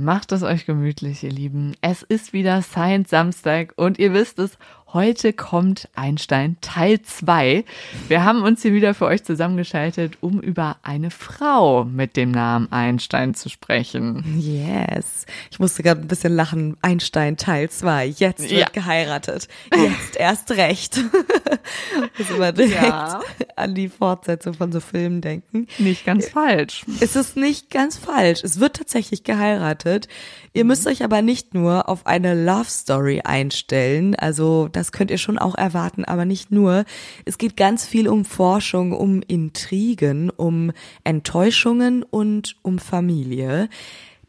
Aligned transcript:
Macht 0.00 0.32
es 0.32 0.42
euch 0.42 0.64
gemütlich, 0.64 1.22
ihr 1.24 1.30
Lieben. 1.30 1.76
Es 1.82 2.02
ist 2.02 2.32
wieder 2.32 2.62
Science 2.62 3.10
Samstag 3.10 3.74
und 3.76 3.98
ihr 3.98 4.14
wisst 4.14 4.38
es, 4.38 4.56
Heute 4.92 5.32
kommt 5.32 5.88
Einstein 5.94 6.56
Teil 6.60 7.00
2. 7.00 7.64
Wir 8.08 8.24
haben 8.24 8.42
uns 8.42 8.62
hier 8.62 8.72
wieder 8.72 8.92
für 8.92 9.04
euch 9.04 9.22
zusammengeschaltet, 9.22 10.18
um 10.20 10.40
über 10.40 10.78
eine 10.82 11.12
Frau 11.12 11.84
mit 11.84 12.16
dem 12.16 12.32
Namen 12.32 12.72
Einstein 12.72 13.34
zu 13.34 13.48
sprechen. 13.48 14.24
Yes. 14.36 15.26
Ich 15.52 15.60
musste 15.60 15.84
gerade 15.84 16.00
ein 16.00 16.08
bisschen 16.08 16.34
lachen. 16.34 16.76
Einstein 16.82 17.36
Teil 17.36 17.70
2. 17.70 18.06
Jetzt 18.06 18.42
wird 18.50 18.52
ja. 18.52 18.66
geheiratet. 18.72 19.46
Jetzt 19.72 20.16
erst 20.16 20.50
recht. 20.50 20.96
Müssen 22.18 22.40
wir 22.40 22.50
direkt 22.50 22.82
ja. 22.82 23.20
an 23.54 23.76
die 23.76 23.90
Fortsetzung 23.90 24.54
von 24.54 24.72
so 24.72 24.80
Filmen 24.80 25.20
denken. 25.20 25.68
Nicht 25.78 26.04
ganz 26.04 26.30
falsch. 26.30 26.84
Es 27.00 27.14
ist 27.14 27.36
nicht 27.36 27.70
ganz 27.70 27.96
falsch. 27.96 28.42
Es 28.42 28.58
wird 28.58 28.74
tatsächlich 28.74 29.22
geheiratet. 29.22 30.08
Ihr 30.52 30.64
müsst 30.64 30.88
euch 30.88 31.04
aber 31.04 31.22
nicht 31.22 31.54
nur 31.54 31.88
auf 31.88 32.06
eine 32.06 32.34
Love 32.34 32.68
Story 32.68 33.20
einstellen. 33.22 34.16
Also, 34.16 34.68
das 34.80 34.92
könnt 34.92 35.10
ihr 35.10 35.18
schon 35.18 35.38
auch 35.38 35.54
erwarten, 35.54 36.06
aber 36.06 36.24
nicht 36.24 36.50
nur. 36.50 36.84
Es 37.26 37.36
geht 37.36 37.56
ganz 37.56 37.86
viel 37.86 38.08
um 38.08 38.24
Forschung, 38.24 38.92
um 38.92 39.20
Intrigen, 39.20 40.30
um 40.30 40.72
Enttäuschungen 41.04 42.02
und 42.02 42.56
um 42.62 42.78
Familie. 42.78 43.68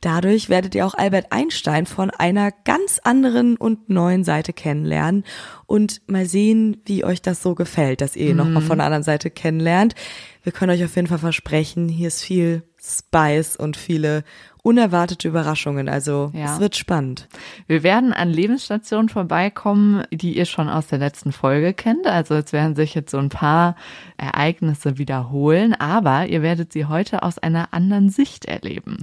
Dadurch 0.02 0.50
werdet 0.50 0.76
ihr 0.76 0.86
auch 0.86 0.96
Albert 0.96 1.28
Einstein 1.32 1.86
von 1.86 2.10
einer 2.10 2.52
ganz 2.66 3.00
anderen 3.04 3.56
und 3.56 3.90
neuen 3.90 4.24
Seite 4.24 4.52
kennenlernen 4.52 5.24
und 5.68 6.02
mal 6.08 6.26
sehen, 6.26 6.82
wie 6.86 7.06
euch 7.06 7.22
das 7.22 7.42
so 7.42 7.56
gefällt, 7.56 8.02
dass 8.02 8.18
ihr 8.18 8.26
ihn 8.26 8.32
mhm. 8.32 8.38
nochmal 8.38 8.64
von 8.64 8.80
der 8.80 8.88
anderen 8.88 9.04
Seite 9.04 9.30
kennenlernt. 9.30 9.96
Wir 10.44 10.52
können 10.52 10.72
euch 10.72 10.84
auf 10.84 10.96
jeden 10.96 11.08
Fall 11.08 11.20
versprechen, 11.20 11.88
hier 11.88 12.10
ist 12.10 12.24
viel 12.24 12.64
Spice 12.82 13.56
und 13.56 13.78
viele 13.78 14.24
unerwartete 14.64 15.28
Überraschungen. 15.28 15.88
Also 15.88 16.32
ja. 16.34 16.54
es 16.54 16.60
wird 16.60 16.76
spannend. 16.76 17.28
Wir 17.68 17.84
werden 17.84 18.14
an 18.14 18.30
Lebensstationen 18.30 19.10
vorbeikommen, 19.10 20.04
die 20.12 20.38
ihr 20.38 20.46
schon 20.46 20.70
aus 20.70 20.88
der 20.88 21.00
letzten 21.00 21.32
Folge 21.32 21.74
kennt. 21.74 22.08
Also 22.08 22.36
es 22.36 22.54
werden 22.54 22.76
sich 22.76 22.94
jetzt 22.96 23.12
so 23.12 23.18
ein 23.18 23.30
paar 23.30 23.76
Ereignisse 24.18 24.98
wiederholen, 24.98 25.74
aber 25.74 26.28
ihr 26.28 26.42
werdet 26.42 26.74
sie 26.74 26.86
heute 26.86 27.24
aus 27.24 27.38
einer 27.38 27.74
anderen 27.74 28.10
Sicht 28.10 28.46
erleben. 28.46 28.98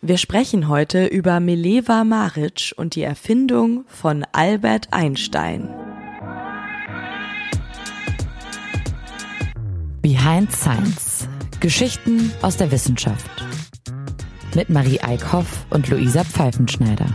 Wir 0.00 0.18
sprechen 0.18 0.68
heute 0.68 1.06
über 1.06 1.40
Mileva 1.40 2.04
Maric 2.04 2.74
und 2.76 2.94
die 2.94 3.02
Erfindung 3.02 3.84
von 3.86 4.24
Albert 4.32 4.88
Einstein. 4.92 5.68
Behind 10.02 10.52
Science. 10.52 11.13
Geschichten 11.64 12.30
aus 12.42 12.58
der 12.58 12.70
Wissenschaft 12.70 13.42
mit 14.54 14.68
Marie 14.68 15.00
Eickhoff 15.00 15.64
und 15.70 15.88
Luisa 15.88 16.22
Pfeifenschneider. 16.22 17.06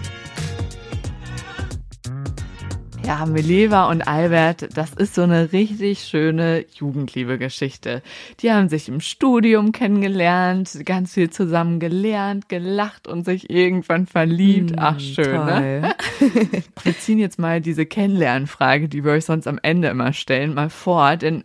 Ja, 3.05 3.27
Mileva 3.27 3.91
und 3.91 4.07
Albert, 4.07 4.75
das 4.75 4.95
ist 4.95 5.13
so 5.13 5.21
eine 5.21 5.51
richtig 5.51 5.99
schöne 5.99 6.65
Jugendliebe-Geschichte. 6.73 8.01
Die 8.39 8.51
haben 8.51 8.69
sich 8.69 8.89
im 8.89 9.01
Studium 9.01 9.71
kennengelernt, 9.71 10.83
ganz 10.83 11.13
viel 11.13 11.29
zusammen 11.29 11.79
gelernt, 11.79 12.49
gelacht 12.49 13.07
und 13.07 13.25
sich 13.25 13.51
irgendwann 13.51 14.07
verliebt. 14.07 14.73
Ach, 14.77 14.93
hm, 14.93 14.99
schön, 14.99 15.45
ne? 15.45 15.95
toll. 16.17 16.29
ne? 16.41 16.63
Wir 16.83 16.97
ziehen 16.97 17.19
jetzt 17.19 17.37
mal 17.37 17.61
diese 17.61 17.85
Kennenlernfrage, 17.85 18.89
die 18.89 19.03
wir 19.03 19.11
euch 19.11 19.25
sonst 19.25 19.47
am 19.47 19.59
Ende 19.61 19.89
immer 19.89 20.13
stellen, 20.13 20.55
mal 20.55 20.71
vor, 20.71 21.17
denn 21.17 21.43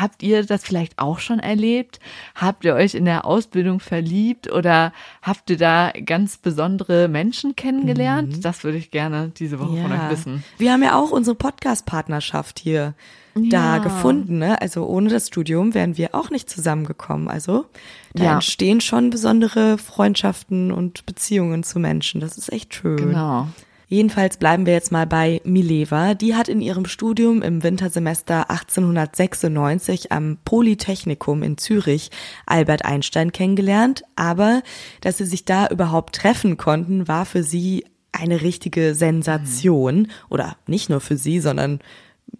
Habt 0.00 0.22
ihr 0.22 0.44
das 0.44 0.64
vielleicht 0.64 0.98
auch 0.98 1.18
schon 1.18 1.38
erlebt? 1.38 2.00
Habt 2.34 2.64
ihr 2.64 2.74
euch 2.74 2.94
in 2.94 3.04
der 3.04 3.24
Ausbildung 3.24 3.80
verliebt 3.80 4.50
oder 4.50 4.92
habt 5.22 5.50
ihr 5.50 5.58
da 5.58 5.92
ganz 6.04 6.36
besondere 6.36 7.08
Menschen 7.08 7.56
kennengelernt? 7.56 8.36
Mhm. 8.36 8.40
Das 8.40 8.64
würde 8.64 8.78
ich 8.78 8.90
gerne 8.90 9.32
diese 9.36 9.60
Woche 9.60 9.76
ja. 9.76 9.82
von 9.82 9.92
euch 9.92 10.10
wissen. 10.10 10.44
Wir 10.58 10.72
haben 10.72 10.82
ja 10.82 10.98
auch 10.98 11.10
unsere 11.10 11.36
Podcast-Partnerschaft 11.36 12.58
hier 12.58 12.94
da 13.34 13.78
gefunden. 13.78 14.38
Ne? 14.38 14.60
Also 14.60 14.86
ohne 14.86 15.08
das 15.08 15.28
Studium 15.28 15.74
wären 15.74 15.96
wir 15.96 16.14
auch 16.14 16.30
nicht 16.30 16.50
zusammengekommen. 16.50 17.28
Also 17.28 17.66
da 18.14 18.24
ja. 18.24 18.32
entstehen 18.34 18.80
schon 18.80 19.10
besondere 19.10 19.78
Freundschaften 19.78 20.70
und 20.72 21.06
Beziehungen 21.06 21.62
zu 21.62 21.78
Menschen. 21.78 22.20
Das 22.20 22.36
ist 22.36 22.52
echt 22.52 22.74
schön. 22.74 22.96
Genau. 22.96 23.48
Jedenfalls 23.92 24.38
bleiben 24.38 24.64
wir 24.64 24.72
jetzt 24.72 24.90
mal 24.90 25.06
bei 25.06 25.42
Mileva. 25.44 26.14
Die 26.14 26.34
hat 26.34 26.48
in 26.48 26.62
ihrem 26.62 26.86
Studium 26.86 27.42
im 27.42 27.62
Wintersemester 27.62 28.48
1896 28.48 30.10
am 30.10 30.38
Polytechnikum 30.46 31.42
in 31.42 31.58
Zürich 31.58 32.10
Albert 32.46 32.86
Einstein 32.86 33.32
kennengelernt. 33.32 34.02
Aber 34.16 34.62
dass 35.02 35.18
sie 35.18 35.26
sich 35.26 35.44
da 35.44 35.66
überhaupt 35.66 36.14
treffen 36.14 36.56
konnten, 36.56 37.06
war 37.06 37.26
für 37.26 37.42
sie 37.42 37.84
eine 38.12 38.40
richtige 38.40 38.94
Sensation. 38.94 40.08
Oder 40.30 40.56
nicht 40.66 40.88
nur 40.88 41.02
für 41.02 41.18
sie, 41.18 41.38
sondern 41.38 41.80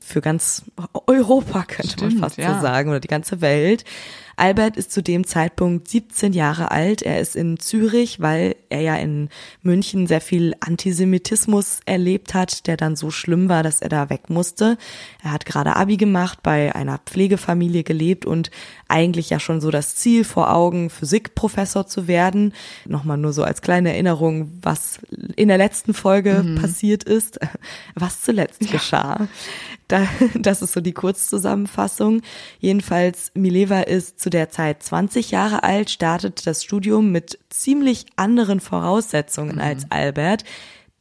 für 0.01 0.23
ganz 0.23 0.65
Europa, 1.07 1.65
könnte 1.65 1.93
Stimmt, 1.93 2.15
man 2.15 2.21
fast 2.21 2.39
ja. 2.39 2.55
so 2.55 2.63
sagen, 2.63 2.89
oder 2.89 3.01
die 3.01 3.09
ganze 3.09 3.43
Welt. 3.43 3.85
Albert 4.37 4.77
ist 4.77 4.93
zu 4.93 5.03
dem 5.03 5.27
Zeitpunkt 5.27 5.89
17 5.89 6.33
Jahre 6.33 6.71
alt. 6.71 7.03
Er 7.03 7.21
ist 7.21 7.37
in 7.37 7.59
Zürich, 7.59 8.21
weil 8.21 8.57
er 8.69 8.81
ja 8.81 8.97
in 8.97 9.29
München 9.63 10.07
sehr 10.07 10.21
viel 10.21 10.55
Antisemitismus 10.61 11.81
erlebt 11.85 12.35
hat, 12.35 12.67
der 12.67 12.77
dann 12.77 12.97
so 12.97 13.11
schlimm 13.11 13.49
war, 13.49 13.63
dass 13.63 13.83
er 13.83 13.89
da 13.89 14.11
weg 14.11 14.31
musste. 14.31 14.79
Er 15.23 15.33
hat 15.33 15.47
gerade 15.47 15.77
Abi 15.77 15.97
gemacht, 15.97 16.43
bei 16.43 16.75
einer 16.75 16.99
Pflegefamilie 16.99 17.85
gelebt 17.85 18.27
und 18.27 18.51
eigentlich 18.89 19.31
ja 19.31 19.41
schon 19.41 19.61
so 19.61 19.71
das 19.71 19.97
Ziel 19.97 20.25
vor 20.25 20.55
Augen, 20.55 20.91
Physikprofessor 20.91 21.87
zu 21.87 22.09
werden. 22.09 22.53
Nochmal 22.87 23.17
nur 23.17 23.33
so 23.33 23.43
als 23.43 23.63
kleine 23.63 23.91
Erinnerung, 23.93 24.53
was 24.61 25.01
in 25.37 25.49
der 25.49 25.59
letzten 25.59 25.95
Folge 25.95 26.43
mhm. 26.43 26.57
passiert 26.57 27.05
ist, 27.05 27.41
was 27.95 28.21
zuletzt 28.21 28.63
ja. 28.63 28.71
geschah. 28.71 29.29
Da, 29.89 30.07
das 30.35 30.63
ist 30.63 30.73
so 30.73 30.81
die 30.81 30.93
Kurzzusammenfassung. 30.93 32.23
Jedenfalls, 32.59 33.33
Mileva 33.35 33.81
ist 33.81 34.21
zu 34.21 34.31
der 34.31 34.51
Zeit 34.51 34.83
20 34.83 35.31
Jahre 35.31 35.63
alt, 35.63 35.91
startet 35.91 36.47
das 36.47 36.65
Studium 36.65 37.13
mit 37.13 37.39
ziemlich 37.51 38.07
anderen 38.17 38.61
Voraussetzungen 38.61 39.57
mhm. 39.57 39.63
als 39.63 39.91
Albert, 39.91 40.45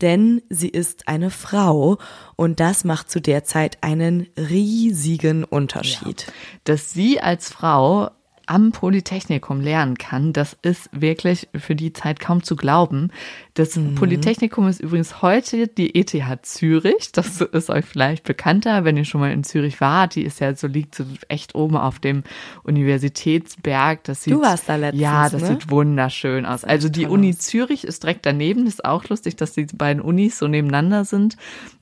denn 0.01 0.41
sie 0.49 0.69
ist 0.69 1.07
eine 1.07 1.29
Frau 1.29 1.97
und 2.35 2.59
das 2.59 2.83
macht 2.83 3.11
zu 3.11 3.21
der 3.21 3.43
Zeit 3.43 3.77
einen 3.81 4.27
riesigen 4.35 5.43
Unterschied. 5.43 6.25
Ja. 6.27 6.33
Dass 6.63 6.91
sie 6.91 7.21
als 7.21 7.49
Frau 7.49 8.09
am 8.51 8.73
Polytechnikum 8.73 9.61
lernen 9.61 9.97
kann, 9.97 10.33
das 10.33 10.57
ist 10.61 10.89
wirklich 10.91 11.47
für 11.55 11.73
die 11.73 11.93
Zeit 11.93 12.19
kaum 12.19 12.43
zu 12.43 12.57
glauben. 12.57 13.09
Das 13.53 13.77
mhm. 13.77 13.95
Polytechnikum 13.95 14.67
ist 14.67 14.81
übrigens 14.81 15.21
heute 15.21 15.69
die 15.69 15.95
ETH 15.95 16.11
Zürich. 16.45 17.13
Das 17.13 17.39
ist 17.39 17.69
euch 17.69 17.85
vielleicht 17.85 18.25
bekannter, 18.25 18.83
wenn 18.83 18.97
ihr 18.97 19.05
schon 19.05 19.21
mal 19.21 19.31
in 19.31 19.45
Zürich 19.45 19.79
wart. 19.79 20.15
Die 20.15 20.23
ist 20.23 20.41
ja 20.41 20.53
so 20.53 20.67
liegt 20.67 20.95
so 20.95 21.05
echt 21.29 21.55
oben 21.55 21.77
auf 21.77 21.99
dem 21.99 22.23
Universitätsberg. 22.63 24.03
Das 24.03 24.23
sieht, 24.23 24.33
du 24.33 24.41
warst 24.41 24.67
da 24.67 24.75
letztens, 24.75 25.01
Ja, 25.01 25.29
das 25.29 25.43
ne? 25.43 25.47
sieht 25.47 25.71
wunderschön 25.71 26.45
aus. 26.45 26.65
Also 26.65 26.89
die 26.89 27.05
Uni 27.05 27.37
Zürich 27.37 27.85
ist 27.85 28.03
direkt 28.03 28.25
daneben. 28.25 28.65
Das 28.65 28.73
ist 28.73 28.85
auch 28.85 29.07
lustig, 29.07 29.37
dass 29.37 29.53
die 29.53 29.67
beiden 29.73 30.01
Unis 30.01 30.37
so 30.37 30.49
nebeneinander 30.49 31.05
sind. 31.05 31.37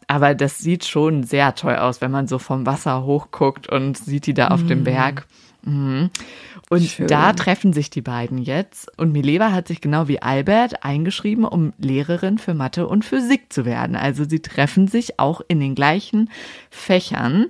Aber 0.05 0.35
das 0.35 0.59
sieht 0.59 0.85
schon 0.85 1.23
sehr 1.23 1.55
toll 1.55 1.77
aus, 1.77 1.99
wenn 1.99 2.11
man 2.11 2.27
so 2.27 2.37
vom 2.37 2.67
Wasser 2.67 3.03
hochguckt 3.05 3.67
und 3.69 3.97
sieht 3.97 4.27
die 4.27 4.35
da 4.35 4.49
auf 4.49 4.61
mhm. 4.61 4.67
dem 4.67 4.83
Berg. 4.83 5.25
Mhm. 5.63 6.09
Und 6.71 6.83
Schön. 6.83 7.07
da 7.07 7.33
treffen 7.33 7.73
sich 7.73 7.89
die 7.89 8.01
beiden 8.01 8.37
jetzt. 8.37 8.95
Und 8.99 9.11
Mileva 9.11 9.51
hat 9.51 9.67
sich 9.67 9.81
genau 9.81 10.07
wie 10.07 10.21
Albert 10.21 10.83
eingeschrieben, 10.83 11.43
um 11.43 11.73
Lehrerin 11.79 12.37
für 12.37 12.53
Mathe 12.53 12.87
und 12.87 13.03
Physik 13.03 13.51
zu 13.51 13.65
werden. 13.65 13.95
Also 13.95 14.23
sie 14.23 14.39
treffen 14.39 14.87
sich 14.87 15.19
auch 15.19 15.41
in 15.47 15.59
den 15.59 15.73
gleichen 15.73 16.29
Fächern. 16.69 17.47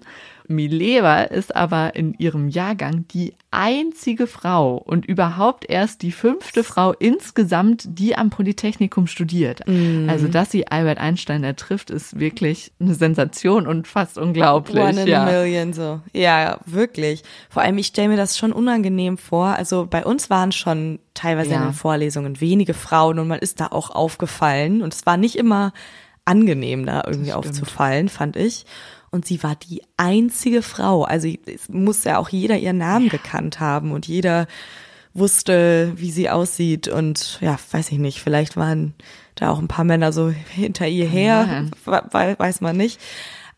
Mileva 0.49 1.21
ist 1.21 1.55
aber 1.55 1.95
in 1.95 2.15
ihrem 2.15 2.49
Jahrgang 2.49 3.05
die 3.09 3.35
einzige 3.51 4.25
Frau 4.25 4.77
und 4.77 5.05
überhaupt 5.05 5.69
erst 5.69 6.01
die 6.01 6.11
fünfte 6.11 6.63
Frau 6.63 6.91
insgesamt, 6.93 7.83
die 7.87 8.17
am 8.17 8.31
Polytechnikum 8.31 9.05
studiert. 9.05 9.61
Mm. 9.67 10.09
Also, 10.09 10.27
dass 10.27 10.49
sie 10.49 10.67
Albert 10.67 10.97
Einstein 10.97 11.43
ertrifft, 11.43 11.91
ist 11.91 12.19
wirklich 12.19 12.71
eine 12.79 12.95
Sensation 12.95 13.67
und 13.67 13.87
fast 13.87 14.17
unglaublich. 14.17 14.83
One 14.83 15.03
in 15.03 15.07
ja. 15.07 15.23
a 15.23 15.25
million 15.25 15.71
so. 15.71 16.01
Ja, 16.13 16.59
wirklich. 16.65 17.21
Vor 17.49 17.61
allem, 17.61 17.77
ich 17.77 17.87
stelle 17.87 18.09
mir 18.09 18.17
das 18.17 18.35
schon 18.35 18.51
unangenehm 18.51 19.19
vor. 19.19 19.49
Also 19.49 19.85
bei 19.87 20.03
uns 20.03 20.31
waren 20.31 20.51
schon 20.51 20.97
teilweise 21.13 21.51
ja. 21.51 21.57
in 21.57 21.63
den 21.63 21.73
Vorlesungen 21.73 22.41
wenige 22.41 22.73
Frauen 22.73 23.19
und 23.19 23.27
man 23.27 23.39
ist 23.39 23.59
da 23.59 23.67
auch 23.67 23.91
aufgefallen 23.91 24.81
und 24.81 24.95
es 24.95 25.05
war 25.05 25.17
nicht 25.17 25.35
immer 25.35 25.73
angenehm, 26.25 26.85
da 26.85 27.03
irgendwie 27.05 27.33
aufzufallen, 27.33 28.09
fand 28.09 28.35
ich 28.35 28.65
und 29.11 29.25
sie 29.25 29.41
war 29.43 29.55
die 29.55 29.81
einzige 29.97 30.61
Frau. 30.61 31.03
Also 31.03 31.27
es 31.45 31.69
muss 31.69 32.03
ja 32.03 32.17
auch 32.17 32.29
jeder 32.29 32.57
ihren 32.57 32.77
Namen 32.77 33.05
ja. 33.05 33.11
gekannt 33.11 33.59
haben 33.59 33.91
und 33.91 34.07
jeder 34.07 34.47
wusste, 35.13 35.93
wie 35.95 36.11
sie 36.11 36.29
aussieht 36.29 36.87
und 36.87 37.39
ja, 37.41 37.57
weiß 37.71 37.91
ich 37.91 37.97
nicht, 37.97 38.21
vielleicht 38.21 38.57
waren 38.57 38.93
da 39.35 39.49
auch 39.49 39.59
ein 39.59 39.67
paar 39.67 39.85
Männer 39.85 40.11
so 40.11 40.29
hinter 40.29 40.87
ihr 40.87 41.07
her, 41.07 41.67
ja. 41.85 42.37
weiß 42.37 42.61
man 42.61 42.77
nicht. 42.77 42.99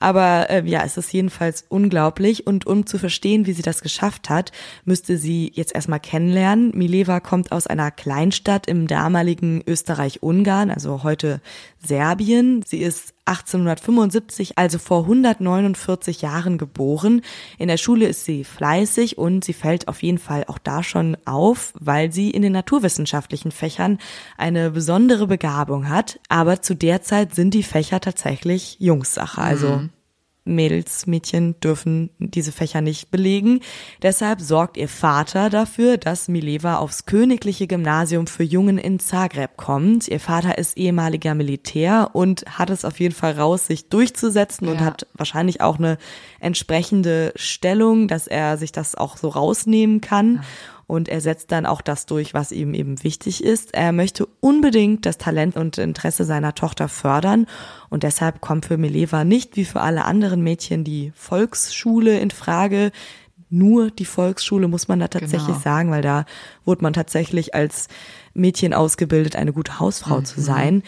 Aber 0.02 0.50
äh, 0.50 0.64
ja, 0.66 0.84
es 0.84 0.98
ist 0.98 1.14
jedenfalls 1.14 1.64
unglaublich. 1.70 2.48
Und 2.48 2.66
um 2.66 2.88
zu 2.88 2.98
verstehen, 2.98 3.46
wie 3.46 3.54
sie 3.54 3.62
das 3.62 3.82
geschafft 3.82 4.32
hat, 4.32 4.52
müsste 4.84 5.16
sie 5.16 5.52
jetzt 5.54 5.76
erstmal 5.76 6.00
kennenlernen. 6.00 6.72
Mileva 6.74 7.20
kommt 7.20 7.52
aus 7.52 7.68
einer 7.68 7.92
Kleinstadt 7.92 8.66
im 8.66 8.88
damaligen 8.88 9.64
Österreich-Ungarn, 9.66 10.72
also 10.72 11.04
heute 11.04 11.40
Serbien. 11.86 12.64
Sie 12.66 12.80
ist 12.80 13.14
1875, 13.26 14.58
also 14.58 14.80
vor 14.80 15.02
149 15.04 16.22
Jahren 16.22 16.58
geboren. 16.58 17.22
In 17.58 17.68
der 17.68 17.78
Schule 17.78 18.08
ist 18.08 18.26
sie 18.26 18.44
fleißig 18.44 19.18
und 19.18 19.44
sie 19.44 19.54
fällt 19.54 19.88
auf 19.88 20.02
jeden 20.02 20.18
Fall 20.18 20.46
auch 20.48 20.58
da 20.58 20.84
schon 20.84 21.16
auf, 21.26 21.74
weil 21.80 22.12
sie 22.12 22.32
in 22.32 22.42
den 22.42 22.52
naturwissenschaftlichen 22.52 23.52
Fächern 23.52 24.00
eine 24.38 24.72
besondere 24.72 25.28
Begabung 25.28 25.88
hat. 25.88 26.20
Aber 26.30 26.62
zu 26.62 26.76
der 26.76 27.02
Zeit 27.02 27.36
sind 27.36 27.54
die 27.54 27.64
Fächer 27.64 28.02
tatsächlich 28.02 28.78
Jungssache. 28.80 29.42
Also 29.42 29.70
mhm. 29.78 29.90
Mädels, 30.44 31.06
Mädchen 31.06 31.60
dürfen 31.60 32.10
diese 32.18 32.52
Fächer 32.52 32.82
nicht 32.82 33.12
belegen. 33.12 33.60
Deshalb 34.02 34.42
sorgt 34.42 34.76
ihr 34.76 34.88
Vater 34.88 35.52
dafür, 35.52 35.98
dass 35.98 36.28
Mileva 36.28 36.78
aufs 36.78 37.06
Königliche 37.06 37.68
Gymnasium 37.68 38.26
für 38.26 38.44
Jungen 38.44 38.80
in 38.80 39.00
Zagreb 39.00 39.56
kommt. 39.56 40.08
Ihr 40.08 40.20
Vater 40.20 40.58
ist 40.58 40.78
ehemaliger 40.78 41.36
Militär 41.36 42.10
und 42.14 42.44
hat 42.58 42.72
es 42.72 42.86
auf 42.86 43.00
jeden 43.00 43.14
Fall 43.14 43.34
raus, 43.34 43.68
sich 43.68 43.90
durchzusetzen 43.90 44.66
ja. 44.66 44.72
und 44.72 44.80
hat 44.80 45.06
wahrscheinlich 45.14 45.62
auch 45.62 45.78
eine 45.78 45.98
entsprechende 46.40 47.34
Stellung, 47.36 48.08
dass 48.08 48.26
er 48.26 48.58
sich 48.58 48.72
das 48.72 48.96
auch 48.96 49.18
so 49.18 49.30
rausnehmen 49.30 50.02
kann. 50.02 50.36
Ja 50.38 50.42
und 50.92 51.08
er 51.08 51.22
setzt 51.22 51.54
dann 51.54 51.66
auch 51.66 51.80
das 51.80 52.06
durch, 52.06 52.34
was 52.34 52.52
ihm 52.52 52.74
eben 52.74 53.02
wichtig 53.02 53.46
ist. 53.46 53.74
Er 53.74 53.94
möchte 53.94 54.28
unbedingt 54.42 55.06
das 55.06 55.18
Talent 55.18 55.56
und 55.56 55.78
Interesse 55.78 56.26
seiner 56.26 56.54
Tochter 56.54 56.90
fördern 56.90 57.48
und 57.90 58.04
deshalb 58.04 58.42
kommt 58.42 58.66
für 58.66 58.78
Mileva 58.78 59.24
nicht 59.24 59.56
wie 59.56 59.64
für 59.64 59.80
alle 59.80 60.04
anderen 60.04 60.44
Mädchen 60.44 60.84
die 60.84 61.14
Volksschule 61.16 62.20
in 62.20 62.30
Frage. 62.30 62.92
Nur 63.50 63.90
die 63.90 64.04
Volksschule 64.04 64.68
muss 64.68 64.90
man 64.90 65.00
da 65.00 65.08
tatsächlich 65.08 65.48
genau. 65.48 65.60
sagen, 65.60 65.92
weil 65.92 66.02
da 66.02 66.26
wurde 66.66 66.84
man 66.84 66.92
tatsächlich 66.92 67.56
als 67.56 67.88
Mädchen 68.34 68.74
ausgebildet, 68.74 69.38
eine 69.38 69.54
gute 69.54 69.80
Hausfrau 69.80 70.20
mhm. 70.20 70.26
zu 70.26 70.42
sein. 70.42 70.84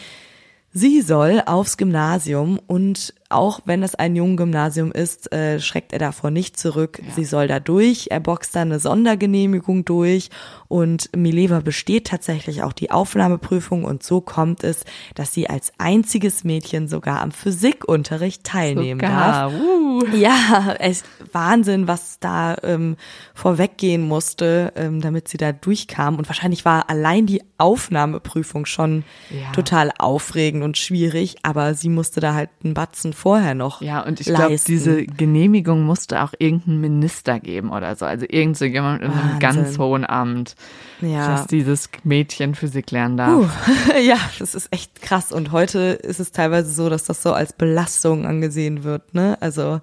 Sie 0.74 1.02
soll 1.02 1.42
aufs 1.46 1.78
Gymnasium 1.78 2.60
und 2.68 3.14
auch 3.34 3.60
wenn 3.66 3.84
es 3.84 3.96
ein 3.96 4.16
Junggymnasium 4.16 4.92
ist, 4.92 5.32
äh, 5.34 5.60
schreckt 5.60 5.94
er 5.94 6.00
davor 6.00 6.32
nicht 6.32 6.58
zurück. 6.58 7.02
Ja. 7.06 7.14
Sie 7.16 7.26
soll 7.26 7.48
da 7.48 7.60
durch. 7.60 8.08
Er 8.12 8.20
boxt 8.20 8.56
da 8.56 8.62
eine 8.62 8.80
Sondergenehmigung 8.80 9.86
durch 9.86 10.30
und 10.68 11.10
Mileva 11.16 11.60
besteht 11.60 12.08
tatsächlich 12.08 12.64
auch 12.64 12.74
die 12.74 12.92
Aufnahmeprüfung 12.92 13.84
und 13.84 14.04
so 14.04 14.22
kommt 14.22 14.64
es, 14.64 14.86
dass 15.16 15.34
sie 15.34 15.50
als 15.50 15.72
einziges 15.78 16.44
Mädchen 16.44 16.88
sogar 16.88 17.22
am 17.22 17.32
Physikunterricht 17.32 18.44
teilnehmen 18.44 19.00
sogar. 19.00 19.52
darf. 19.52 19.54
Uh. 19.54 20.04
Ja, 20.14 20.76
es 20.80 21.04
Wahnsinn, 21.32 21.88
was 21.88 22.20
da 22.20 22.58
ähm, 22.64 22.98
vorweggehen 23.34 24.08
musste, 24.08 24.74
ähm, 24.76 25.02
damit 25.02 25.28
sie 25.28 25.38
da 25.38 25.52
durchkam 25.52 26.18
und 26.18 26.28
wahrscheinlich 26.28 26.66
war 26.66 26.90
allein 26.90 27.26
die 27.26 27.44
Aufnahmeprüfung 27.58 28.66
schon 28.66 29.04
ja. 29.30 29.52
total 29.52 29.92
aufregend 29.98 30.64
und 30.64 30.78
schwierig, 30.78 31.38
aber 31.44 31.74
sie 31.76 31.90
musste 31.90 32.20
da 32.20 32.34
halt 32.34 32.50
einen 32.64 32.74
Batzen 32.74 33.14
vorher 33.24 33.56
noch. 33.56 33.82
Ja, 33.82 34.02
und 34.02 34.20
ich 34.20 34.28
glaube, 34.28 34.58
diese 34.68 35.06
Genehmigung 35.06 35.84
musste 35.84 36.22
auch 36.24 36.34
irgendein 36.40 36.82
Minister 36.82 37.40
geben 37.40 37.72
oder 37.72 37.96
so. 37.96 38.06
Also 38.06 38.26
irgend 38.28 38.58
so 38.58 38.66
jemand 38.66 39.02
in 39.02 39.12
einem 39.12 39.40
ganz 39.40 39.80
hohen 39.80 40.06
Amt, 40.06 40.58
ja. 41.00 41.30
dass 41.30 41.48
dieses 41.48 41.90
Mädchen 42.04 42.54
Physik 42.54 42.92
lernen 42.92 43.16
darf. 43.16 43.34
Uh, 43.34 43.98
ja, 44.06 44.18
das 44.40 44.56
ist 44.56 44.68
echt 44.72 45.02
krass. 45.02 45.32
Und 45.32 45.54
heute 45.54 45.80
ist 45.80 46.20
es 46.20 46.34
teilweise 46.34 46.70
so, 46.70 46.90
dass 46.90 47.06
das 47.06 47.24
so 47.24 47.32
als 47.32 47.54
Belastung 47.54 48.26
angesehen 48.26 48.84
wird. 48.84 49.14
Ne? 49.14 49.38
Also 49.40 49.80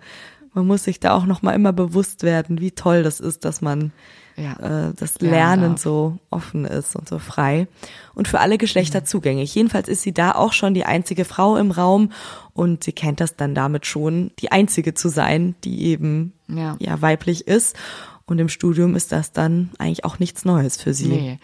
man 0.52 0.66
muss 0.66 0.84
sich 0.84 1.00
da 1.00 1.12
auch 1.12 1.25
noch 1.25 1.40
mal 1.40 1.54
immer 1.54 1.72
bewusst 1.72 2.22
werden, 2.22 2.60
wie 2.60 2.72
toll 2.72 3.02
das 3.02 3.20
ist, 3.20 3.46
dass 3.46 3.62
man 3.62 3.90
ja. 4.40 4.88
äh, 4.88 4.92
das 4.96 5.20
Lernen 5.20 5.76
so 5.76 6.19
offen 6.31 6.64
ist 6.64 6.96
und 6.96 7.08
so 7.08 7.19
frei 7.19 7.69
und 8.14 8.28
für 8.28 8.40
alle 8.40 8.58
Geschlechter 8.58 9.00
mhm. 9.00 9.06
zugänglich. 9.06 9.54
Jedenfalls 9.54 9.88
ist 9.88 10.02
sie 10.02 10.12
da 10.12 10.32
auch 10.32 10.52
schon 10.52 10.75
die 10.75 10.84
einzige 10.84 11.25
Frau 11.25 11.56
im 11.56 11.70
Raum 11.70 12.12
und 12.52 12.84
sie 12.84 12.92
kennt 12.92 13.20
das 13.20 13.37
dann 13.37 13.54
damit 13.54 13.87
schon, 13.87 14.31
die 14.38 14.52
einzige 14.52 14.94
zu 14.94 15.08
sein, 15.08 15.54
die 15.64 15.84
eben 15.84 16.32
ja, 16.48 16.76
ja 16.78 17.00
weiblich 17.00 17.46
ist. 17.46 17.76
Und 18.26 18.38
im 18.38 18.48
Studium 18.48 18.94
ist 18.94 19.10
das 19.10 19.32
dann 19.32 19.70
eigentlich 19.78 20.04
auch 20.04 20.20
nichts 20.20 20.44
Neues 20.44 20.81
für 20.81 20.94
sie. 20.94 21.08
Nee. 21.08 21.38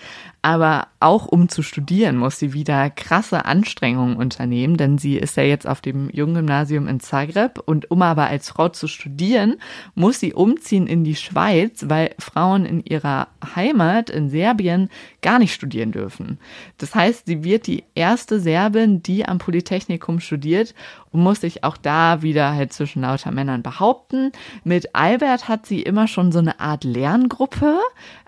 Aber 0.47 0.87
auch 1.01 1.27
um 1.27 1.49
zu 1.49 1.63
studieren, 1.63 2.19
muss 2.19 2.39
sie 2.39 2.53
wieder 2.53 2.89
krasse 2.89 3.47
Anstrengungen 3.47 4.17
unternehmen, 4.17 4.77
denn 4.77 4.97
sie 4.97 5.17
ist 5.17 5.37
ja 5.37 5.43
jetzt 5.43 5.67
auf 5.67 5.81
dem 5.81 6.09
Junggymnasium 6.09 6.87
in 6.87 7.01
Zagreb. 7.01 7.61
Und 7.67 7.91
um 7.91 8.01
aber 8.01 8.29
als 8.29 8.51
Frau 8.51 8.69
zu 8.69 8.87
studieren, 8.87 9.57
muss 9.97 10.21
sie 10.21 10.35
umziehen 10.35 10.87
in 10.87 11.03
die 11.03 11.17
Schweiz, 11.17 11.87
weil 11.89 12.15
Frauen 12.21 12.65
in 12.65 12.85
ihrer 12.85 13.27
Heimat 13.57 14.09
in 14.09 14.31
Serbien 14.31 14.89
gar 15.21 15.41
nicht 15.41 15.53
studieren 15.53 15.91
dürfen. 15.91 16.39
Das 16.79 16.95
heißt, 16.95 17.27
sie 17.27 17.43
wird 17.43 17.67
die 17.67 17.83
erste 17.97 18.39
Serbin, 18.39 19.03
die 19.03 19.27
am 19.27 19.39
Polytechnikum 19.39 20.21
studiert 20.21 20.77
und 21.11 21.23
muss 21.23 21.41
sich 21.41 21.65
auch 21.65 21.77
da 21.77 22.23
wieder 22.23 22.55
halt 22.55 22.73
zwischen 22.73 23.03
lauter 23.03 23.33
Männern 23.33 23.65
behaupten. 23.65 24.31
Mit 24.63 24.95
Albert 24.95 25.49
hat 25.49 25.67
sie 25.67 25.83
immer 25.83 26.07
schon 26.07 26.31
so 26.31 26.39
eine 26.39 26.61
Art 26.61 26.85
Lerngruppe. 26.85 27.81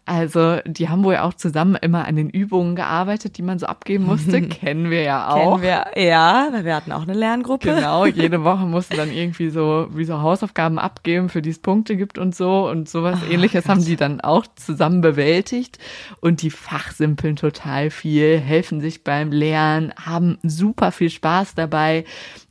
Also, 0.08 0.60
die 0.64 0.88
haben 0.88 1.04
wohl 1.04 1.18
auch 1.18 1.34
zusammen 1.34 1.76
immer 1.76 2.06
an 2.06 2.16
den 2.16 2.30
Übungen 2.30 2.76
gearbeitet, 2.76 3.36
die 3.36 3.42
man 3.42 3.58
so 3.58 3.66
abgeben 3.66 4.04
musste. 4.06 4.40
Kennen 4.48 4.88
wir 4.88 5.02
ja 5.02 5.28
auch. 5.28 5.60
Kennen 5.60 5.84
wir, 5.94 6.02
ja, 6.02 6.48
wir 6.62 6.74
hatten 6.74 6.92
auch 6.92 7.02
eine 7.02 7.12
Lerngruppe. 7.12 7.74
Genau, 7.74 8.06
jede 8.06 8.42
Woche 8.42 8.64
musste 8.64 8.96
dann 8.96 9.12
irgendwie 9.12 9.50
so, 9.50 9.88
wie 9.92 10.04
so 10.04 10.22
Hausaufgaben 10.22 10.78
abgeben, 10.78 11.28
für 11.28 11.42
die 11.42 11.50
es 11.50 11.58
Punkte 11.58 11.94
gibt 11.94 12.16
und 12.16 12.34
so. 12.34 12.70
Und 12.70 12.88
sowas 12.88 13.18
oh, 13.22 13.30
ähnliches 13.30 13.64
Gott. 13.64 13.70
haben 13.70 13.84
die 13.84 13.96
dann 13.96 14.22
auch 14.22 14.46
zusammen 14.56 15.02
bewältigt. 15.02 15.78
Und 16.22 16.40
die 16.40 16.50
fachsimpeln 16.50 17.36
total 17.36 17.90
viel, 17.90 18.38
helfen 18.38 18.80
sich 18.80 19.04
beim 19.04 19.30
Lernen, 19.30 19.92
haben 20.02 20.38
super 20.42 20.90
viel 20.90 21.10
Spaß 21.10 21.54
dabei 21.54 22.04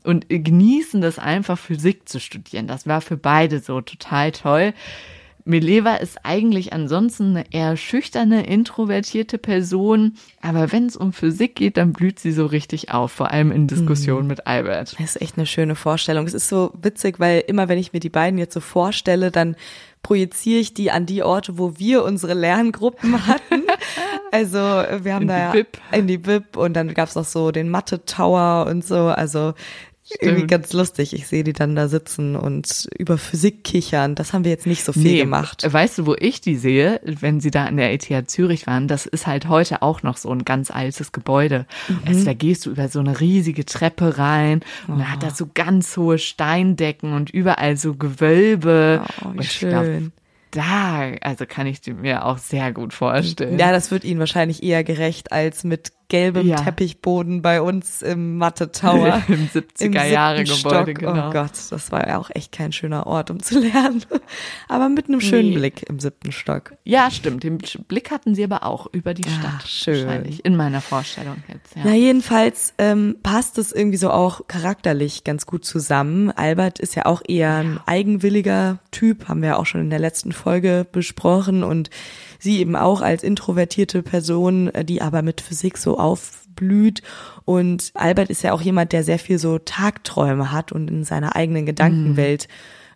und 0.04 0.30
genießen 0.30 1.02
das 1.02 1.18
einfach, 1.18 1.58
Physik 1.58 2.08
zu 2.08 2.20
studieren. 2.20 2.68
Das 2.68 2.86
war 2.86 3.02
für 3.02 3.18
beide 3.18 3.62
so 3.62 3.82
total 3.82 4.32
toll. 4.32 4.74
Mileva 5.48 5.96
ist 5.96 6.20
eigentlich 6.24 6.74
ansonsten 6.74 7.38
eine 7.38 7.46
eher 7.52 7.78
schüchterne, 7.78 8.46
introvertierte 8.46 9.38
Person, 9.38 10.16
aber 10.42 10.72
wenn 10.72 10.88
es 10.88 10.98
um 10.98 11.14
Physik 11.14 11.56
geht, 11.56 11.78
dann 11.78 11.94
blüht 11.94 12.20
sie 12.20 12.32
so 12.32 12.46
richtig 12.46 12.92
auf, 12.92 13.12
vor 13.12 13.32
allem 13.32 13.52
in 13.52 13.68
Diskussionen 13.68 14.24
mhm. 14.24 14.28
mit 14.28 14.48
Albert. 14.48 14.96
Das 15.00 15.16
ist 15.16 15.22
echt 15.22 15.38
eine 15.38 15.46
schöne 15.46 15.76
Vorstellung. 15.76 16.26
Es 16.28 16.34
ist 16.34 16.50
so 16.50 16.72
witzig, 16.82 17.20
weil 17.20 17.44
immer 17.48 17.70
wenn 17.70 17.80
ich 17.80 17.94
mir 17.94 18.00
die 18.00 18.10
beiden 18.10 18.38
jetzt 18.38 18.54
so 18.54 18.60
vorstelle, 18.60 19.32
dann 19.32 19.56
projiziere 20.04 20.60
ich 20.60 20.74
die 20.74 20.92
an 20.92 21.06
die 21.06 21.24
Orte, 21.24 21.58
wo 21.58 21.78
wir 21.78 22.04
unsere 22.04 22.34
Lerngruppen 22.34 23.28
hatten. 23.28 23.64
Also 24.32 24.58
wir 24.58 25.14
haben 25.14 25.24
in 25.24 25.28
da 25.30 25.56
ja 25.56 25.64
in 25.92 26.08
die 26.08 26.18
Bib 26.18 26.58
und 26.58 26.74
dann 26.74 26.94
gab's 26.94 27.16
noch 27.16 27.26
so 27.26 27.52
den 27.52 27.70
Mathe 27.70 28.04
Tower 28.06 28.68
und 28.70 28.86
so. 28.86 29.08
Also. 29.08 29.54
Irgendwie 30.20 30.48
ganz 30.48 30.74
lustig. 30.74 31.14
Ich 31.14 31.28
sehe 31.28 31.44
die 31.44 31.54
dann 31.54 31.76
da 31.76 31.88
sitzen 31.88 32.36
und 32.36 32.88
über 32.98 33.18
Physik 33.18 33.64
kichern. 33.64 34.16
Das 34.16 34.34
haben 34.34 34.44
wir 34.44 34.52
jetzt 34.52 34.66
nicht 34.66 34.84
so 34.84 34.94
viel 34.94 35.04
nee, 35.04 35.18
gemacht. 35.20 35.66
Weißt 35.70 35.98
du, 35.98 36.06
wo 36.06 36.16
ich 36.18 36.40
die 36.42 36.56
sehe, 36.56 37.02
wenn 37.04 37.40
sie 37.40 37.52
da 37.52 37.68
in 37.68 37.78
der 37.78 37.92
ETH 37.92 38.30
Zürich 38.30 38.68
waren? 38.68 38.88
Das 38.88 39.06
ist 39.06 39.28
halt 39.28 39.50
heute 39.50 39.82
auch 39.82 40.04
noch 40.04 40.18
so 40.18 40.30
ein 40.30 40.46
ganz 40.46 40.72
altes 40.72 41.12
Gebäude. 41.12 41.66
Mhm. 41.88 42.00
Also 42.06 42.26
da 42.26 42.34
gehst 42.34 42.66
du 42.66 42.72
über 42.72 42.88
so 42.88 43.00
eine 43.00 43.20
riesige 43.20 43.66
Treppe 43.66 44.18
rein 44.18 44.62
und 44.88 44.96
oh. 44.96 45.00
da 45.00 45.06
hat 45.12 45.24
das 45.24 45.38
so 45.38 45.50
ganz 45.54 45.98
hohe 45.98 46.18
Steindecken 46.18 47.14
und 47.14 47.30
überall 47.30 47.78
so 47.78 47.96
Gewölbe. 47.96 49.04
Oh, 49.24 49.34
wie 49.34 49.44
schön. 49.44 49.70
Glaub, 49.70 50.12
da, 50.52 51.12
also 51.22 51.46
kann 51.46 51.68
ich 51.68 51.82
mir 51.86 52.26
auch 52.26 52.38
sehr 52.38 52.72
gut 52.72 52.94
vorstellen. 52.94 53.60
Ja, 53.60 53.72
das 53.72 53.92
wird 53.92 54.04
ihnen 54.04 54.20
wahrscheinlich 54.20 54.64
eher 54.64 54.84
gerecht 54.84 55.32
als 55.32 55.64
mit 55.64 55.92
gelbem 56.10 56.48
ja. 56.48 56.56
Teppichboden 56.58 57.42
bei 57.42 57.62
uns 57.62 58.02
im 58.02 58.38
Mathe 58.38 58.72
Tower. 58.72 59.22
Im 59.28 59.48
70er 59.48 60.06
Jahre 60.06 60.44
Gebäude, 60.44 60.94
genau. 60.94 61.30
Oh 61.30 61.32
Gott, 61.32 61.52
das 61.70 61.92
war 61.92 62.08
ja 62.08 62.18
auch 62.18 62.30
echt 62.34 62.52
kein 62.52 62.72
schöner 62.72 63.08
Ort, 63.08 63.30
um 63.30 63.42
zu 63.42 63.60
lernen. 63.60 64.04
Aber 64.70 64.88
mit 64.88 65.10
einem 65.10 65.20
schönen 65.20 65.50
nee. 65.50 65.58
Blick 65.58 65.84
im 65.90 66.00
siebten 66.00 66.32
Stock. 66.32 66.76
Ja, 66.86 67.12
stimmt. 67.12 67.44
Den 67.44 67.58
Blick 67.58 68.12
hatten 68.12 68.36
sie 68.36 68.44
aber 68.44 68.64
auch 68.64 68.88
über 68.92 69.14
die 69.14 69.24
Stadt. 69.24 69.60
Ach, 69.60 69.68
schön. 69.68 70.06
Wahrscheinlich. 70.06 70.46
In 70.46 70.56
meiner 70.56 70.82
Vorstellung 70.82 71.44
jetzt, 71.48 71.76
ja. 71.76 71.82
Na, 71.86 71.94
jedenfalls 71.94 72.74
ähm, 72.78 73.18
passt 73.24 73.58
es 73.58 73.72
irgendwie 73.72 73.98
so 73.98 74.10
auch 74.12 74.48
charakterlich 74.48 75.24
ganz 75.24 75.46
gut 75.46 75.66
zusammen. 75.66 76.32
Albert 76.32 76.80
ist 76.80 76.96
ja 76.96 77.06
auch 77.06 77.22
eher 77.28 77.56
ein 77.56 77.80
eigenwilliger 77.86 78.80
Typ, 78.92 79.28
haben 79.28 79.42
wir 79.42 79.50
ja 79.50 79.58
auch 79.58 79.66
schon 79.66 79.82
in 79.82 79.90
der 79.90 80.00
letzten 80.00 80.32
Folge 80.32 80.86
besprochen 80.92 81.64
und 81.64 81.90
sie 82.40 82.60
eben 82.60 82.76
auch 82.76 83.02
als 83.02 83.24
introvertierte 83.24 84.04
Person, 84.04 84.68
äh, 84.70 84.86
die 84.86 85.02
aber 85.02 85.22
mit 85.22 85.42
Physik 85.42 85.78
so 85.78 85.98
aufblüht. 85.98 87.02
Und 87.46 87.92
Albert 87.94 88.30
ist 88.30 88.44
ja 88.44 88.54
auch 88.54 88.62
jemand, 88.62 88.92
der 88.92 89.04
sehr 89.04 89.20
viel 89.20 89.40
so 89.40 89.60
Tagträume 89.60 90.52
hat 90.52 90.72
und 90.72 90.90
in 90.90 91.04
seiner 91.04 91.36
eigenen 91.36 91.66
Gedankenwelt 91.66 92.48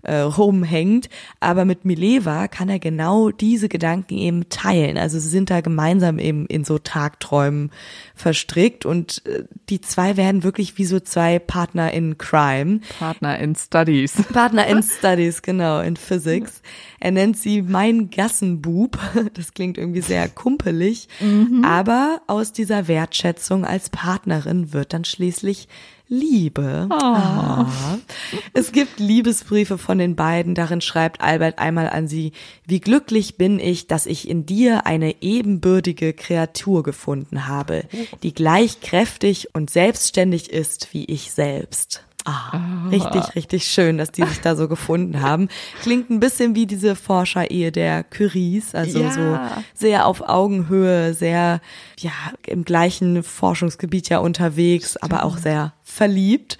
äh, 0.03 0.17
rumhängt. 0.17 1.09
Aber 1.39 1.65
mit 1.65 1.85
Mileva 1.85 2.47
kann 2.47 2.69
er 2.69 2.79
genau 2.79 3.29
diese 3.29 3.69
Gedanken 3.69 4.17
eben 4.17 4.49
teilen. 4.49 4.97
Also 4.97 5.19
sie 5.19 5.29
sind 5.29 5.49
da 5.49 5.61
gemeinsam 5.61 6.19
eben 6.19 6.45
in 6.47 6.63
so 6.63 6.77
Tagträumen 6.77 7.71
verstrickt 8.15 8.85
und 8.85 9.25
äh, 9.25 9.43
die 9.69 9.81
zwei 9.81 10.17
werden 10.17 10.43
wirklich 10.43 10.77
wie 10.77 10.85
so 10.85 10.99
zwei 10.99 11.39
Partner 11.39 11.91
in 11.93 12.17
Crime. 12.17 12.81
Partner 12.99 13.39
in 13.39 13.55
Studies. 13.55 14.13
Partner 14.33 14.67
in 14.67 14.83
Studies, 14.99 15.41
genau, 15.41 15.81
in 15.81 15.95
Physics. 15.95 16.61
Er 16.99 17.11
nennt 17.11 17.37
sie 17.37 17.61
mein 17.61 18.09
Gassenbub. 18.09 18.97
Das 19.33 19.53
klingt 19.53 19.77
irgendwie 19.77 20.01
sehr 20.01 20.27
kumpelig. 20.29 21.07
Mhm. 21.19 21.63
Aber 21.63 22.21
aus 22.27 22.51
dieser 22.51 22.87
Wertschätzung 22.87 23.65
als 23.65 23.89
Partnerin 23.89 24.73
wird 24.73 24.93
dann 24.93 25.05
schließlich 25.05 25.67
Liebe. 26.11 26.89
Oh. 26.89 26.93
Ah. 26.93 27.97
Es 28.53 28.73
gibt 28.73 28.99
Liebesbriefe 28.99 29.77
von 29.77 29.97
den 29.97 30.17
beiden. 30.17 30.55
Darin 30.55 30.81
schreibt 30.81 31.21
Albert 31.21 31.57
einmal 31.57 31.87
an 31.87 32.09
sie, 32.09 32.33
wie 32.67 32.81
glücklich 32.81 33.37
bin 33.37 33.59
ich, 33.59 33.87
dass 33.87 34.05
ich 34.05 34.27
in 34.27 34.45
dir 34.45 34.85
eine 34.85 35.21
ebenbürtige 35.21 36.11
Kreatur 36.11 36.83
gefunden 36.83 37.47
habe, 37.47 37.85
die 38.23 38.33
gleich 38.33 38.81
kräftig 38.81 39.55
und 39.55 39.69
selbstständig 39.69 40.51
ist 40.51 40.89
wie 40.91 41.05
ich 41.05 41.31
selbst. 41.31 42.03
Ah, 42.25 42.87
richtig, 42.91 43.35
richtig 43.35 43.65
schön, 43.65 43.97
dass 43.97 44.11
die 44.11 44.23
sich 44.23 44.41
da 44.41 44.55
so 44.55 44.67
gefunden 44.67 45.21
haben. 45.21 45.49
Klingt 45.81 46.09
ein 46.09 46.19
bisschen 46.19 46.53
wie 46.55 46.67
diese 46.67 46.95
Forscherehe 46.95 47.71
der 47.71 48.03
Curies, 48.03 48.75
also 48.75 49.01
ja. 49.01 49.11
so 49.11 49.39
sehr 49.73 50.05
auf 50.05 50.21
Augenhöhe, 50.21 51.13
sehr, 51.13 51.61
ja, 51.97 52.11
im 52.45 52.63
gleichen 52.63 53.23
Forschungsgebiet 53.23 54.09
ja 54.09 54.19
unterwegs, 54.19 54.91
Stimmt. 54.91 55.03
aber 55.03 55.23
auch 55.23 55.37
sehr 55.37 55.73
verliebt. 55.83 56.57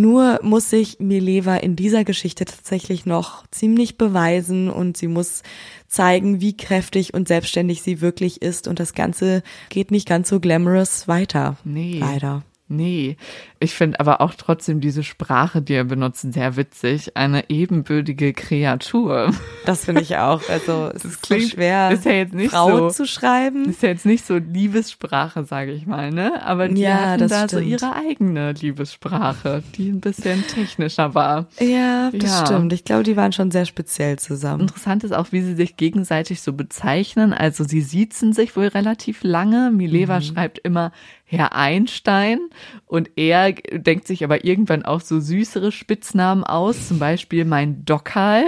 Nur 0.00 0.38
muss 0.42 0.70
sich 0.70 1.00
Mileva 1.00 1.56
in 1.56 1.74
dieser 1.74 2.04
Geschichte 2.04 2.44
tatsächlich 2.44 3.04
noch 3.04 3.44
ziemlich 3.50 3.98
beweisen 3.98 4.70
und 4.70 4.96
sie 4.96 5.08
muss 5.08 5.42
zeigen, 5.88 6.40
wie 6.40 6.56
kräftig 6.56 7.14
und 7.14 7.26
selbstständig 7.26 7.82
sie 7.82 8.00
wirklich 8.00 8.40
ist 8.40 8.68
und 8.68 8.78
das 8.78 8.94
Ganze 8.94 9.42
geht 9.70 9.90
nicht 9.90 10.08
ganz 10.08 10.28
so 10.28 10.38
glamorous 10.38 11.08
weiter. 11.08 11.56
Nee. 11.64 11.98
Leider. 11.98 12.44
Nee, 12.68 13.16
ich 13.60 13.74
finde 13.74 14.00
aber 14.00 14.20
auch 14.20 14.34
trotzdem 14.34 14.80
diese 14.80 15.02
Sprache, 15.02 15.62
die 15.62 15.74
er 15.74 15.84
benutzt, 15.84 16.32
sehr 16.32 16.56
witzig. 16.56 17.16
Eine 17.16 17.50
ebenbürtige 17.50 18.32
Kreatur. 18.32 19.32
Das 19.64 19.84
finde 19.84 20.02
ich 20.02 20.16
auch. 20.16 20.48
Also 20.48 20.90
es 20.94 21.02
das 21.02 21.12
ist 21.12 21.22
klingt, 21.22 21.42
so 21.42 21.48
schwer, 21.50 21.90
ist 21.90 22.04
ja 22.04 22.12
jetzt 22.12 22.34
nicht 22.34 22.50
Frau 22.50 22.78
so, 22.78 22.90
zu 22.90 23.06
schreiben. 23.06 23.68
Ist 23.68 23.82
ja 23.82 23.90
jetzt 23.90 24.06
nicht 24.06 24.24
so 24.26 24.36
Liebessprache, 24.36 25.44
sage 25.44 25.72
ich 25.72 25.86
mal, 25.86 26.10
ne? 26.10 26.42
Aber 26.42 26.68
die 26.68 26.80
ja, 26.80 27.10
hatten 27.10 27.28
da 27.28 27.48
stimmt. 27.48 27.50
so 27.50 27.58
ihre 27.58 27.94
eigene 27.94 28.52
Liebessprache, 28.52 29.62
die 29.76 29.90
ein 29.90 30.00
bisschen 30.00 30.46
technischer 30.46 31.14
war. 31.14 31.48
Ja, 31.60 32.10
das 32.12 32.30
ja. 32.30 32.46
stimmt. 32.46 32.72
Ich 32.72 32.84
glaube, 32.84 33.02
die 33.02 33.16
waren 33.16 33.32
schon 33.32 33.50
sehr 33.50 33.66
speziell 33.66 34.18
zusammen. 34.18 34.62
Interessant 34.62 35.04
ist 35.04 35.12
auch, 35.12 35.32
wie 35.32 35.42
sie 35.42 35.54
sich 35.54 35.76
gegenseitig 35.76 36.40
so 36.40 36.52
bezeichnen. 36.52 37.32
Also 37.32 37.64
sie 37.64 37.80
siezen 37.80 38.32
sich 38.32 38.56
wohl 38.56 38.68
relativ 38.68 39.22
lange. 39.22 39.70
Mileva 39.70 40.16
mhm. 40.16 40.22
schreibt 40.22 40.58
immer 40.58 40.92
Herr 41.30 41.54
Einstein 41.54 42.40
und 42.86 43.10
er 43.16 43.47
denkt 43.52 44.06
sich 44.06 44.24
aber 44.24 44.44
irgendwann 44.44 44.84
auch 44.84 45.00
so 45.00 45.20
süßere 45.20 45.72
Spitznamen 45.72 46.44
aus, 46.44 46.88
zum 46.88 46.98
Beispiel 46.98 47.44
mein 47.44 47.84
Dokal, 47.84 48.44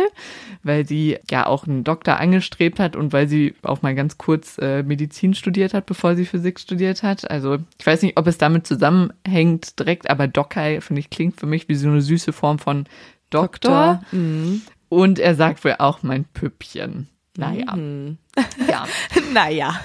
weil 0.63 0.87
sie 0.87 1.19
ja 1.31 1.47
auch 1.47 1.67
einen 1.67 1.85
Doktor 1.85 2.19
angestrebt 2.19 2.79
hat 2.79 2.97
und 2.97 3.13
weil 3.13 3.29
sie 3.29 3.55
auch 3.63 3.83
mal 3.83 3.95
ganz 3.95 4.19
kurz 4.19 4.59
äh, 4.59 4.83
Medizin 4.83 5.35
studiert 5.35 5.75
hat, 5.75 5.87
bevor 5.87 6.17
sie 6.17 6.27
Physik 6.27 6.61
studiert 6.61 7.03
hat. 7.03 7.31
Also 7.31 7.59
ich 7.79 7.87
weiß 7.87 8.03
nicht, 8.03 8.17
ob 8.17 8.27
es 8.27 8.39
damit 8.39 8.67
zusammenhängt 8.67 9.79
direkt, 9.79 10.11
aber 10.11 10.29
Dokal, 10.29 10.81
finde 10.81 11.01
ich, 11.01 11.11
klingt 11.11 11.39
für 11.39 11.47
mich 11.47 11.69
wie 11.69 11.75
so 11.75 11.89
eine 11.89 12.03
süße 12.03 12.33
Form 12.33 12.59
von 12.59 12.85
Doktor. 13.31 13.51
Doktor. 13.51 14.03
Mhm. 14.13 14.63
Und 14.89 15.19
er 15.19 15.35
sagt 15.35 15.65
wohl 15.65 15.77
auch 15.79 16.03
mein 16.03 16.25
Püppchen. 16.25 17.09
Naja. 17.37 17.77
Mhm. 17.77 18.19
Ja. 18.69 18.87
naja. 19.33 19.81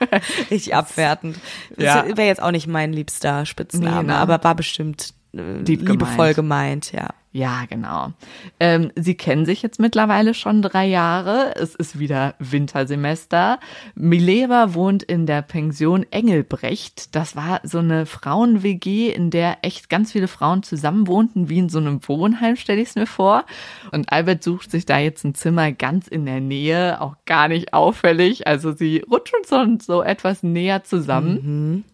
Richtig 0.50 0.74
abwertend. 0.74 1.38
Ja. 1.76 2.04
wäre 2.16 2.28
jetzt 2.28 2.42
auch 2.42 2.50
nicht 2.50 2.66
mein 2.66 2.92
liebster 2.92 3.46
Spitzname, 3.46 4.02
nee, 4.02 4.06
ne? 4.08 4.16
aber 4.16 4.42
war 4.44 4.54
bestimmt 4.54 5.14
äh, 5.32 5.62
liebevoll 5.62 6.34
gemeint, 6.34 6.92
ja. 6.92 7.08
Ja, 7.34 7.64
genau. 7.68 8.12
Ähm, 8.60 8.92
sie 8.94 9.16
kennen 9.16 9.44
sich 9.44 9.60
jetzt 9.60 9.80
mittlerweile 9.80 10.34
schon 10.34 10.62
drei 10.62 10.86
Jahre. 10.86 11.56
Es 11.56 11.74
ist 11.74 11.98
wieder 11.98 12.36
Wintersemester. 12.38 13.58
Mileva 13.96 14.72
wohnt 14.72 15.02
in 15.02 15.26
der 15.26 15.42
Pension 15.42 16.06
Engelbrecht. 16.12 17.12
Das 17.16 17.34
war 17.34 17.60
so 17.64 17.78
eine 17.78 18.06
Frauen-WG, 18.06 19.10
in 19.10 19.30
der 19.30 19.58
echt 19.62 19.90
ganz 19.90 20.12
viele 20.12 20.28
Frauen 20.28 20.62
zusammen 20.62 21.08
wohnten, 21.08 21.48
wie 21.48 21.58
in 21.58 21.68
so 21.68 21.80
einem 21.80 22.06
Wohnheim, 22.06 22.54
stelle 22.54 22.80
ich 22.80 22.90
es 22.90 22.94
mir 22.94 23.08
vor. 23.08 23.44
Und 23.90 24.12
Albert 24.12 24.44
sucht 24.44 24.70
sich 24.70 24.86
da 24.86 24.98
jetzt 24.98 25.24
ein 25.24 25.34
Zimmer 25.34 25.72
ganz 25.72 26.06
in 26.06 26.26
der 26.26 26.40
Nähe, 26.40 27.00
auch 27.00 27.16
gar 27.26 27.48
nicht 27.48 27.74
auffällig. 27.74 28.46
Also 28.46 28.70
sie 28.70 29.04
rutschen 29.10 29.40
so, 29.44 29.66
so 29.84 30.02
etwas 30.04 30.44
näher 30.44 30.84
zusammen. 30.84 31.40
Mhm 31.42 31.84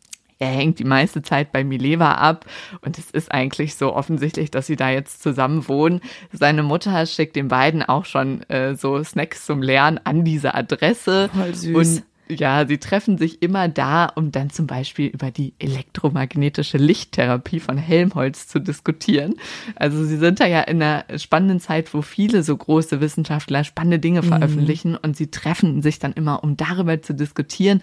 er 0.41 0.49
hängt 0.49 0.79
die 0.79 0.85
meiste 0.85 1.23
Zeit 1.23 1.53
bei 1.53 1.63
Mileva 1.63 2.15
ab 2.15 2.47
und 2.81 2.99
es 2.99 3.11
ist 3.11 3.31
eigentlich 3.31 3.77
so 3.77 3.95
offensichtlich, 3.95 4.51
dass 4.51 4.67
sie 4.67 4.77
da 4.77 4.91
jetzt 4.91 5.23
zusammen 5.23 5.69
wohnen. 5.69 6.01
Seine 6.33 6.63
Mutter 6.63 7.05
schickt 7.05 7.37
den 7.37 7.49
beiden 7.49 7.83
auch 7.83 8.07
schon 8.07 8.43
äh, 8.49 8.75
so 8.75 9.05
Snacks 9.05 9.45
zum 9.45 9.63
Lernen 9.63 10.01
an 10.03 10.25
diese 10.25 10.55
Adresse. 10.55 11.29
Voll 11.35 11.55
süß. 11.55 11.77
Und 11.77 12.03
ja, 12.31 12.67
sie 12.67 12.79
treffen 12.79 13.19
sich 13.19 13.43
immer 13.43 13.69
da, 13.69 14.07
um 14.07 14.31
dann 14.33 14.51
zum 14.51 14.67
Beispiel 14.67 15.09
über 15.09 15.31
die 15.31 15.55
elektromagnetische 15.59 16.79
Lichttherapie 16.79 17.61
von 17.61 17.77
Helmholtz 17.77 18.49
zu 18.49 18.61
diskutieren. 18.61 19.35
Also 19.77 20.05
sie 20.05 20.17
sind 20.17 20.41
da 20.41 20.47
ja 20.47 20.61
in 20.63 20.83
einer 20.83 21.05
spannenden 21.19 21.61
Zeit, 21.61 21.93
wo 21.93 22.03
viele 22.03 22.43
so 22.43 22.57
große 22.57 23.01
Wissenschaftler 23.01 23.65
spannende 23.65 23.99
Dinge 23.99 24.23
mhm. 24.23 24.27
veröffentlichen 24.27 24.93
mhm. 24.93 24.99
und 25.03 25.17
sie 25.17 25.31
treffen 25.31 25.83
sich 25.83 25.99
dann 25.99 26.13
immer, 26.13 26.43
um 26.45 26.57
darüber 26.57 27.03
zu 27.03 27.15
diskutieren. 27.15 27.83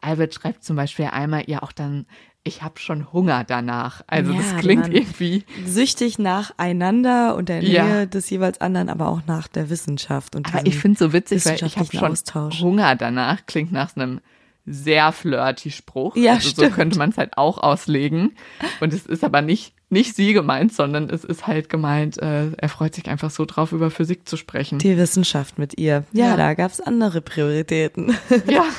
Albert 0.00 0.34
schreibt 0.34 0.64
zum 0.64 0.76
Beispiel 0.76 1.06
einmal 1.06 1.44
ja 1.46 1.62
auch 1.62 1.72
dann 1.72 2.06
ich 2.44 2.62
habe 2.62 2.78
schon 2.78 3.12
Hunger 3.12 3.42
danach. 3.44 4.02
Also 4.06 4.32
ja, 4.32 4.38
das 4.38 4.56
klingt 4.60 4.92
irgendwie 4.92 5.44
süchtig 5.66 6.18
nacheinander 6.18 7.34
und 7.36 7.48
der 7.48 7.60
Nähe 7.60 7.72
ja. 7.72 8.06
des 8.06 8.28
jeweils 8.28 8.60
anderen, 8.60 8.90
aber 8.90 9.08
auch 9.08 9.22
nach 9.26 9.48
der 9.48 9.70
Wissenschaft. 9.70 10.36
Und 10.36 10.54
aber 10.54 10.66
ich 10.66 10.78
finde 10.78 10.98
so 10.98 11.12
witzig, 11.14 11.44
weil 11.46 11.54
ich 11.54 11.78
habe 11.78 11.88
schon 11.90 12.12
Austausch. 12.12 12.60
Hunger 12.60 12.96
danach. 12.96 13.46
Klingt 13.46 13.72
nach 13.72 13.96
einem 13.96 14.20
sehr 14.66 15.12
flirty 15.12 15.70
Spruch. 15.70 16.16
Ja, 16.16 16.34
also 16.34 16.50
stimmt. 16.50 16.70
so 16.70 16.74
könnte 16.74 16.98
man 16.98 17.10
es 17.10 17.18
halt 17.18 17.36
auch 17.38 17.58
auslegen. 17.58 18.36
Und 18.80 18.92
es 18.92 19.06
ist 19.06 19.24
aber 19.24 19.42
nicht 19.42 19.74
nicht 19.90 20.16
sie 20.16 20.32
gemeint, 20.32 20.72
sondern 20.72 21.08
es 21.08 21.24
ist 21.24 21.46
halt 21.46 21.68
gemeint, 21.68 22.20
äh, 22.20 22.50
er 22.56 22.68
freut 22.68 22.94
sich 22.94 23.06
einfach 23.08 23.30
so 23.30 23.44
drauf, 23.44 23.70
über 23.70 23.90
Physik 23.90 24.28
zu 24.28 24.36
sprechen. 24.36 24.78
Die 24.78 24.96
Wissenschaft 24.96 25.56
mit 25.58 25.78
ihr. 25.78 26.04
Ja, 26.12 26.30
ja. 26.30 26.36
da 26.36 26.54
gab's 26.54 26.80
andere 26.80 27.20
Prioritäten. 27.20 28.16
Ja. 28.48 28.64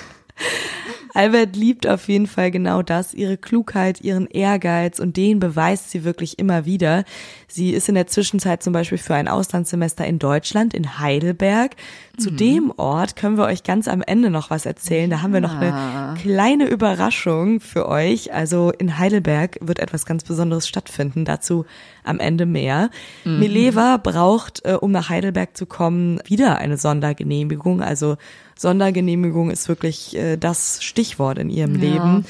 Albert 1.16 1.56
liebt 1.56 1.88
auf 1.88 2.10
jeden 2.10 2.28
Fall 2.28 2.52
genau 2.52 2.82
das, 2.82 3.14
ihre 3.14 3.38
Klugheit, 3.38 4.02
ihren 4.02 4.28
Ehrgeiz 4.28 5.00
und 5.00 5.16
den 5.16 5.40
beweist 5.40 5.90
sie 5.90 6.04
wirklich 6.04 6.38
immer 6.40 6.66
wieder. 6.66 7.06
Sie 7.48 7.72
ist 7.72 7.88
in 7.88 7.96
der 7.96 8.08
Zwischenzeit 8.08 8.62
zum 8.62 8.74
Beispiel 8.74 8.98
für 8.98 9.16
ein 9.16 9.30
Auslandssemester 9.30 10.06
in 10.06 10.20
Deutschland, 10.20 10.74
in 10.74 11.00
Heidelberg. 11.00 11.78
Zu 12.18 12.32
mhm. 12.32 12.38
dem 12.38 12.74
Ort 12.76 13.16
können 13.16 13.38
wir 13.38 13.46
euch 13.46 13.64
ganz 13.64 13.88
am 13.88 14.02
Ende 14.02 14.30
noch 14.30 14.50
was 14.50 14.66
erzählen. 14.66 15.10
Da 15.10 15.22
haben 15.22 15.32
wir 15.32 15.40
noch 15.40 15.56
eine 15.56 16.16
kleine 16.22 16.68
Überraschung 16.68 17.62
für 17.62 17.88
euch. 17.88 18.34
Also 18.34 18.72
in 18.78 18.98
Heidelberg 18.98 19.58
wird 19.62 19.80
etwas 19.80 20.06
ganz 20.06 20.26
Besonderes 20.26 20.68
stattfinden. 20.68 21.24
Dazu 21.24 21.66
am 22.04 22.20
Ende 22.20 22.46
mehr. 22.46 22.90
Mhm. 23.24 23.40
Mileva 23.40 23.98
braucht, 23.98 24.66
äh, 24.66 24.74
um 24.74 24.92
nach 24.92 25.08
Heidelberg 25.10 25.56
zu 25.56 25.66
kommen, 25.66 26.20
wieder 26.26 26.58
eine 26.58 26.78
Sondergenehmigung. 26.78 27.82
Also 27.82 28.18
Sondergenehmigung 28.58 29.52
ist 29.52 29.68
wirklich 29.68 30.16
äh, 30.16 30.38
das 30.38 30.84
Stichwort 30.84 31.38
in 31.38 31.50
ihrem 31.50 31.76
ja. 31.76 31.82
Leben. 31.82 32.26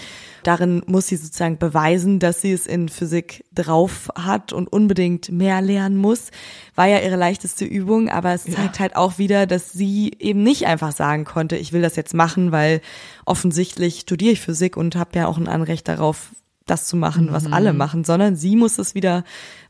Darin 0.45 0.83
muss 0.85 1.07
sie 1.07 1.15
sozusagen 1.15 1.57
beweisen, 1.57 2.19
dass 2.19 2.41
sie 2.41 2.51
es 2.51 2.67
in 2.67 2.87
Physik 2.87 3.45
drauf 3.51 4.11
hat 4.15 4.53
und 4.53 4.71
unbedingt 4.71 5.31
mehr 5.31 5.59
lernen 5.59 5.97
muss. 5.97 6.29
War 6.75 6.85
ja 6.85 6.99
ihre 6.99 7.15
leichteste 7.15 7.65
Übung, 7.65 8.09
aber 8.09 8.31
es 8.33 8.43
zeigt 8.43 8.75
ja. 8.75 8.79
halt 8.81 8.95
auch 8.95 9.17
wieder, 9.17 9.47
dass 9.47 9.71
sie 9.71 10.11
eben 10.19 10.43
nicht 10.43 10.67
einfach 10.67 10.91
sagen 10.91 11.25
konnte, 11.25 11.57
ich 11.57 11.73
will 11.73 11.81
das 11.81 11.95
jetzt 11.95 12.13
machen, 12.13 12.51
weil 12.51 12.81
offensichtlich 13.25 14.01
studiere 14.01 14.33
ich 14.33 14.41
Physik 14.41 14.77
und 14.77 14.95
habe 14.95 15.17
ja 15.17 15.25
auch 15.25 15.39
ein 15.39 15.47
Anrecht 15.47 15.87
darauf, 15.87 16.29
das 16.67 16.85
zu 16.85 16.95
machen, 16.95 17.31
was 17.31 17.45
mhm. 17.45 17.53
alle 17.53 17.73
machen, 17.73 18.03
sondern 18.03 18.35
sie 18.35 18.55
muss 18.55 18.77
es 18.77 18.93
wieder 18.95 19.23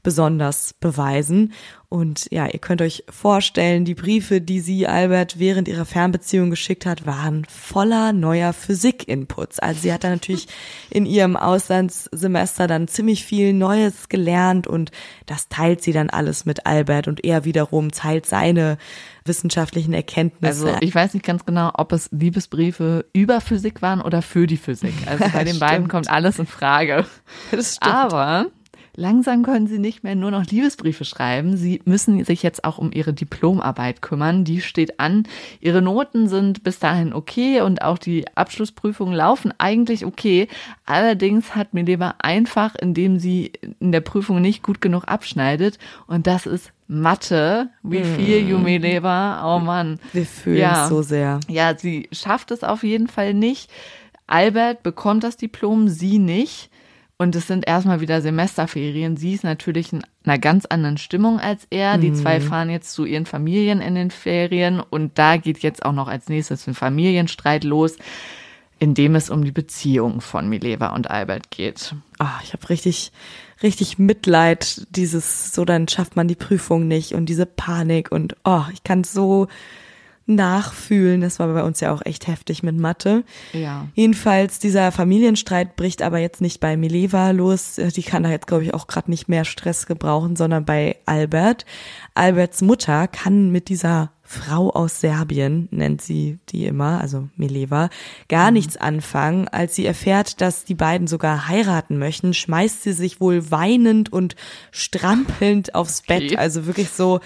besonders 0.03 0.73
beweisen. 0.73 1.53
Und 1.95 2.27
ja, 2.29 2.45
ihr 2.45 2.59
könnt 2.59 2.81
euch 2.81 3.05
vorstellen, 3.09 3.85
die 3.85 3.95
Briefe, 3.95 4.41
die 4.41 4.59
sie 4.59 4.85
Albert 4.85 5.39
während 5.39 5.69
ihrer 5.69 5.85
Fernbeziehung 5.85 6.49
geschickt 6.49 6.85
hat, 6.85 7.05
waren 7.05 7.45
voller 7.45 8.11
neuer 8.11 8.51
Physik-Inputs. 8.51 9.59
Also 9.59 9.79
sie 9.79 9.93
hat 9.93 10.03
da 10.03 10.09
natürlich 10.09 10.49
in 10.89 11.05
ihrem 11.05 11.37
Auslandssemester 11.37 12.67
dann 12.67 12.89
ziemlich 12.89 13.23
viel 13.23 13.53
Neues 13.53 14.09
gelernt 14.09 14.67
und 14.67 14.91
das 15.25 15.47
teilt 15.47 15.83
sie 15.83 15.93
dann 15.93 16.09
alles 16.09 16.43
mit 16.43 16.65
Albert 16.65 17.07
und 17.07 17.23
er 17.23 17.45
wiederum 17.45 17.93
teilt 17.93 18.25
seine 18.25 18.77
wissenschaftlichen 19.23 19.93
Erkenntnisse. 19.93 20.65
Also 20.65 20.77
ich 20.81 20.93
weiß 20.93 21.13
nicht 21.13 21.25
ganz 21.25 21.45
genau, 21.45 21.71
ob 21.75 21.93
es 21.93 22.09
Liebesbriefe 22.11 23.05
über 23.13 23.39
Physik 23.39 23.81
waren 23.81 24.01
oder 24.01 24.21
für 24.21 24.47
die 24.47 24.57
Physik. 24.57 24.93
Also 25.05 25.23
bei 25.33 25.45
den 25.45 25.59
beiden 25.59 25.87
kommt 25.87 26.09
alles 26.09 26.39
in 26.39 26.45
Frage. 26.45 27.05
Das 27.51 27.75
stimmt. 27.77 27.93
Aber 27.95 28.47
langsam 28.95 29.43
können 29.43 29.67
sie 29.67 29.79
nicht 29.79 30.03
mehr 30.03 30.15
nur 30.15 30.31
noch 30.31 30.45
Liebesbriefe 30.45 31.05
schreiben. 31.05 31.57
Sie 31.57 31.81
müssen 31.85 32.23
sich 32.23 32.43
jetzt 32.43 32.63
auch 32.63 32.77
um 32.77 32.91
ihre 32.91 33.13
Diplomarbeit 33.13 34.01
kümmern. 34.01 34.43
Die 34.43 34.61
steht 34.61 34.99
an. 34.99 35.23
Ihre 35.59 35.81
Noten 35.81 36.27
sind 36.27 36.63
bis 36.63 36.79
dahin 36.79 37.13
okay 37.13 37.61
und 37.61 37.81
auch 37.81 37.97
die 37.97 38.25
Abschlussprüfungen 38.35 39.13
laufen 39.13 39.53
eigentlich 39.57 40.05
okay. 40.05 40.47
Allerdings 40.85 41.55
hat 41.55 41.73
Mileva 41.73 42.15
einfach, 42.19 42.75
indem 42.75 43.19
sie 43.19 43.53
in 43.79 43.91
der 43.91 44.01
Prüfung 44.01 44.41
nicht 44.41 44.63
gut 44.63 44.81
genug 44.81 45.03
abschneidet 45.07 45.77
und 46.07 46.27
das 46.27 46.45
ist 46.45 46.71
Mathe, 46.87 47.69
wie 47.81 48.03
viel 48.03 48.43
mm. 48.43 48.49
Jumileva, 48.49 49.55
oh 49.55 49.59
Mann. 49.59 49.99
Wir 50.13 50.25
fühlen 50.25 50.57
ja. 50.57 50.83
es 50.83 50.89
so 50.89 51.01
sehr. 51.01 51.39
Ja, 51.47 51.75
sie 51.75 52.07
schafft 52.11 52.51
es 52.51 52.63
auf 52.63 52.83
jeden 52.83 53.07
Fall 53.07 53.33
nicht. 53.33 53.71
Albert 54.27 54.83
bekommt 54.83 55.23
das 55.23 55.37
Diplom, 55.37 55.87
sie 55.87 56.19
nicht. 56.19 56.69
Und 57.17 57.35
es 57.35 57.47
sind 57.47 57.65
erstmal 57.65 58.01
wieder 58.01 58.21
Semesterferien. 58.21 59.15
Sie 59.15 59.33
ist 59.33 59.45
natürlich 59.45 59.93
in 59.93 60.03
einer 60.25 60.37
ganz 60.37 60.65
anderen 60.65 60.97
Stimmung 60.97 61.39
als 61.39 61.65
er. 61.69 61.97
Die 61.97 62.11
zwei 62.11 62.39
mhm. 62.39 62.43
fahren 62.43 62.69
jetzt 62.69 62.91
zu 62.91 63.05
ihren 63.05 63.25
Familien 63.25 63.79
in 63.79 63.95
den 63.95 64.11
Ferien 64.11 64.81
und 64.81 65.17
da 65.17 65.37
geht 65.37 65.59
jetzt 65.59 65.85
auch 65.85 65.93
noch 65.93 66.09
als 66.09 66.27
nächstes 66.27 66.67
ein 66.67 66.73
Familienstreit 66.73 67.63
los, 67.63 67.95
in 68.79 68.95
dem 68.95 69.15
es 69.15 69.29
um 69.29 69.45
die 69.45 69.53
Beziehung 69.53 70.19
von 70.19 70.49
Mileva 70.49 70.89
und 70.89 71.09
Albert 71.09 71.51
geht. 71.51 71.95
Oh, 72.19 72.25
ich 72.43 72.51
habe 72.51 72.67
richtig, 72.67 73.13
richtig 73.63 73.97
Mitleid. 73.97 74.85
Dieses, 74.89 75.53
so 75.53 75.63
dann 75.63 75.87
schafft 75.87 76.17
man 76.17 76.27
die 76.27 76.35
Prüfung 76.35 76.89
nicht 76.89 77.13
und 77.13 77.27
diese 77.27 77.45
Panik 77.45 78.11
und 78.11 78.35
oh, 78.43 78.63
ich 78.73 78.83
kann 78.83 79.05
so 79.05 79.47
nachfühlen. 80.27 81.21
Das 81.21 81.39
war 81.39 81.47
bei 81.53 81.63
uns 81.63 81.79
ja 81.79 81.93
auch 81.93 82.01
echt 82.03 82.27
heftig 82.27 82.63
mit 82.63 82.77
Mathe. 82.77 83.23
Ja. 83.53 83.87
Jedenfalls, 83.93 84.59
dieser 84.59 84.91
Familienstreit 84.91 85.75
bricht 85.75 86.01
aber 86.01 86.19
jetzt 86.19 86.41
nicht 86.41 86.59
bei 86.59 86.77
Mileva 86.77 87.31
los. 87.31 87.75
Die 87.75 88.03
kann 88.03 88.23
da 88.23 88.29
jetzt, 88.29 88.47
glaube 88.47 88.63
ich, 88.63 88.73
auch 88.73 88.87
gerade 88.87 89.11
nicht 89.11 89.29
mehr 89.29 89.45
Stress 89.45 89.85
gebrauchen, 89.85 90.35
sondern 90.35 90.65
bei 90.65 90.97
Albert. 91.05 91.65
Alberts 92.15 92.61
Mutter 92.61 93.07
kann 93.07 93.51
mit 93.51 93.69
dieser 93.69 94.11
Frau 94.27 94.71
aus 94.71 95.01
Serbien, 95.01 95.67
nennt 95.69 96.01
sie 96.01 96.39
die 96.49 96.65
immer, 96.65 96.99
also 96.99 97.29
Mileva, 97.35 97.89
gar 98.27 98.47
mhm. 98.47 98.53
nichts 98.53 98.75
anfangen. 98.75 99.47
Als 99.47 99.75
sie 99.75 99.85
erfährt, 99.85 100.41
dass 100.41 100.65
die 100.65 100.73
beiden 100.73 101.05
sogar 101.05 101.47
heiraten 101.47 101.99
möchten, 101.99 102.33
schmeißt 102.33 102.81
sie 102.81 102.93
sich 102.93 103.21
wohl 103.21 103.51
weinend 103.51 104.11
und 104.11 104.35
strampelnd 104.71 105.75
aufs 105.75 106.01
Bett. 106.01 106.23
Okay. 106.23 106.37
Also 106.37 106.65
wirklich 106.65 106.89
so, 106.89 107.19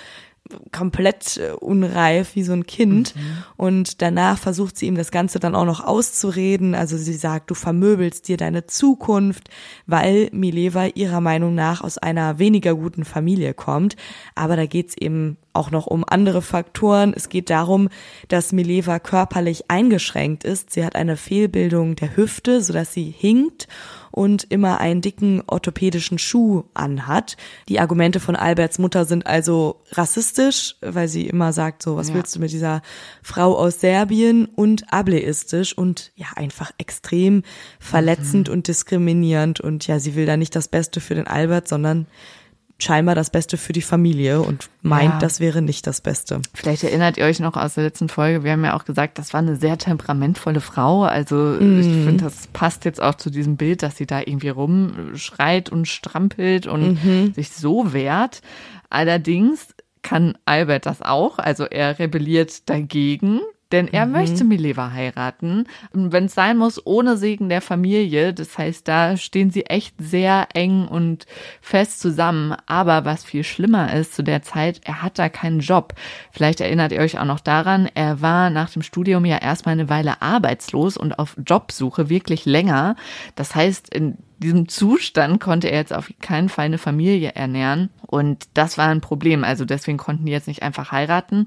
komplett 0.72 1.38
äh, 1.38 1.52
unreif 1.52 2.36
wie 2.36 2.44
so 2.44 2.54
ein 2.54 2.66
Kind. 2.66 3.16
Mhm. 3.16 3.22
Und 3.58 4.02
danach 4.02 4.38
versucht 4.38 4.78
sie 4.78 4.88
ihm 4.88 4.96
das 4.96 5.12
Ganze 5.12 5.40
dann 5.40 5.56
auch 5.56 5.66
noch 5.66 5.84
auszureden. 5.84 6.76
Also 6.76 6.98
sie 6.98 7.14
sagt, 7.14 7.52
du 7.52 7.56
vermöbelst 7.56 8.28
dir 8.28 8.38
deine 8.38 8.66
Zukunft, 8.66 9.50
weil 9.86 10.30
Mileva 10.32 10.88
ihrer 10.88 11.22
Meinung 11.22 11.56
nach 11.56 11.82
aus 11.82 11.98
einer 11.98 12.40
weniger 12.40 12.76
guten 12.76 13.06
Familie 13.06 13.54
kommt. 13.54 13.96
Aber 14.36 14.56
da 14.56 14.66
geht's 14.66 14.96
eben 14.98 15.38
auch 15.60 15.72
noch 15.72 15.86
um 15.86 16.06
andere 16.08 16.42
Faktoren. 16.42 17.14
Es 17.14 17.30
geht 17.30 17.50
darum, 17.50 17.90
dass 18.30 18.54
Mileva 18.54 19.00
körperlich 19.00 19.70
eingeschränkt 19.70 20.46
ist. 20.46 20.72
Sie 20.72 20.86
hat 20.86 20.96
eine 20.96 21.18
Fehlbildung 21.18 21.96
der 21.96 22.16
Hüfte, 22.16 22.62
sodass 22.62 22.94
sie 22.94 23.14
hinkt 23.16 23.68
und 24.12 24.46
immer 24.50 24.80
einen 24.80 25.02
dicken 25.02 25.44
orthopädischen 25.46 26.18
Schuh 26.18 26.64
anhat. 26.74 27.38
Die 27.68 27.80
Argumente 27.80 28.20
von 28.20 28.36
Alberts 28.36 28.80
Mutter 28.80 29.06
sind 29.06 29.28
also 29.28 29.82
rassistisch, 29.92 30.76
weil 30.82 31.08
sie 31.08 31.28
immer 31.28 31.54
sagt, 31.54 31.84
so, 31.84 31.96
was 31.96 32.10
ja. 32.10 32.16
willst 32.16 32.36
du 32.36 32.40
mit 32.40 32.52
dieser 32.52 32.82
Frau 33.22 33.58
aus 33.58 33.82
Serbien 33.82 34.46
und 34.46 34.92
ableistisch 34.92 35.78
und 35.78 36.12
ja, 36.16 36.28
einfach 36.36 36.72
extrem 36.78 37.44
verletzend 37.80 38.48
mhm. 38.48 38.54
und 38.54 38.68
diskriminierend 38.68 39.60
und 39.60 39.86
ja, 39.88 40.00
sie 40.00 40.16
will 40.16 40.26
da 40.26 40.38
nicht 40.38 40.56
das 40.56 40.68
Beste 40.68 41.02
für 41.02 41.16
den 41.16 41.28
Albert, 41.28 41.68
sondern 41.68 42.08
scheinbar 42.82 43.16
das 43.16 43.30
Beste 43.30 43.58
für 43.58 43.74
die 43.74 43.82
Familie 43.82 44.42
und 44.42 44.70
meint, 44.82 45.14
ja. 45.14 45.20
das 45.20 45.40
wäre 45.40 45.62
nicht 45.62 45.86
das 45.86 46.02
Beste. 46.02 46.42
Vielleicht 46.54 46.84
erinnert 46.84 47.18
ihr 47.18 47.26
euch 47.26 47.40
noch 47.40 47.56
aus 47.56 47.76
der 47.76 47.84
letzten 47.84 48.10
Folge, 48.10 48.44
wir 48.44 48.54
haben 48.54 48.64
ja 48.64 48.76
auch 48.76 48.86
gesagt, 48.86 49.20
das 49.20 49.34
war 49.34 49.42
eine 49.42 49.58
sehr 49.58 49.78
temperamentvolle 49.78 50.62
Frau. 50.62 51.04
Also 51.04 51.36
mhm. 51.36 51.80
ich 51.80 51.88
finde, 51.88 52.24
das 52.24 52.48
passt 52.48 52.86
jetzt 52.86 53.02
auch 53.02 53.16
zu 53.16 53.30
diesem 53.30 53.58
Bild, 53.58 53.84
dass 53.84 53.98
sie 53.98 54.06
da 54.06 54.20
irgendwie 54.20 54.50
rumschreit 54.50 55.70
und 55.70 55.88
strampelt 55.88 56.68
und 56.68 57.04
mhm. 57.04 57.34
sich 57.34 57.52
so 57.52 57.94
wehrt. 57.94 58.42
Allerdings 58.90 59.68
kann 60.02 60.38
Albert 60.46 60.86
das 60.86 61.02
auch, 61.02 61.40
also 61.40 61.66
er 61.66 62.00
rebelliert 62.00 62.70
dagegen 62.70 63.42
denn 63.72 63.88
er 63.88 64.06
mhm. 64.06 64.12
möchte 64.14 64.44
Mileva 64.44 64.92
heiraten. 64.92 65.66
Wenn 65.94 66.26
es 66.26 66.34
sein 66.34 66.58
muss, 66.58 66.86
ohne 66.86 67.18
Segen 67.18 67.50
der 67.50 67.62
Familie. 67.62 68.34
Das 68.34 68.58
heißt, 68.58 68.88
da 68.88 69.18
stehen 69.18 69.52
sie 69.52 69.66
echt 69.66 69.96
sehr 70.00 70.48
eng 70.54 70.88
und 70.88 71.26
fest 71.62 72.00
zusammen. 72.00 72.56
Aber 72.66 73.06
was 73.06 73.24
viel 73.24 73.44
schlimmer 73.44 73.94
ist 73.94 74.16
zu 74.16 74.24
der 74.24 74.42
Zeit, 74.42 74.82
er 74.84 75.02
hat 75.02 75.20
da 75.20 75.30
keinen 75.30 75.60
Job. 75.60 75.94
Vielleicht 76.32 76.62
erinnert 76.62 76.92
ihr 76.92 77.02
euch 77.02 77.20
auch 77.20 77.26
noch 77.26 77.40
daran, 77.40 77.90
er 77.94 78.22
war 78.22 78.50
nach 78.50 78.70
dem 78.70 78.82
Studium 78.82 79.26
ja 79.26 79.38
erstmal 79.38 79.74
eine 79.74 79.90
Weile 79.90 80.22
arbeitslos 80.22 80.98
und 80.98 81.20
auf 81.20 81.36
Jobsuche 81.46 82.10
wirklich 82.10 82.46
länger. 82.46 82.96
Das 83.36 83.56
heißt, 83.56 83.94
in 83.94 84.18
diesem 84.40 84.68
Zustand 84.68 85.40
konnte 85.40 85.70
er 85.70 85.80
jetzt 85.80 85.94
auf 85.94 86.12
keinen 86.22 86.50
Fall 86.50 86.66
eine 86.66 86.78
Familie 86.78 87.34
ernähren. 87.36 87.90
Und 88.08 88.48
das 88.54 88.78
war 88.78 88.88
ein 88.88 89.02
Problem. 89.02 89.44
Also 89.44 89.66
deswegen 89.66 89.98
konnten 89.98 90.26
die 90.26 90.32
jetzt 90.32 90.48
nicht 90.48 90.64
einfach 90.64 90.92
heiraten. 90.92 91.46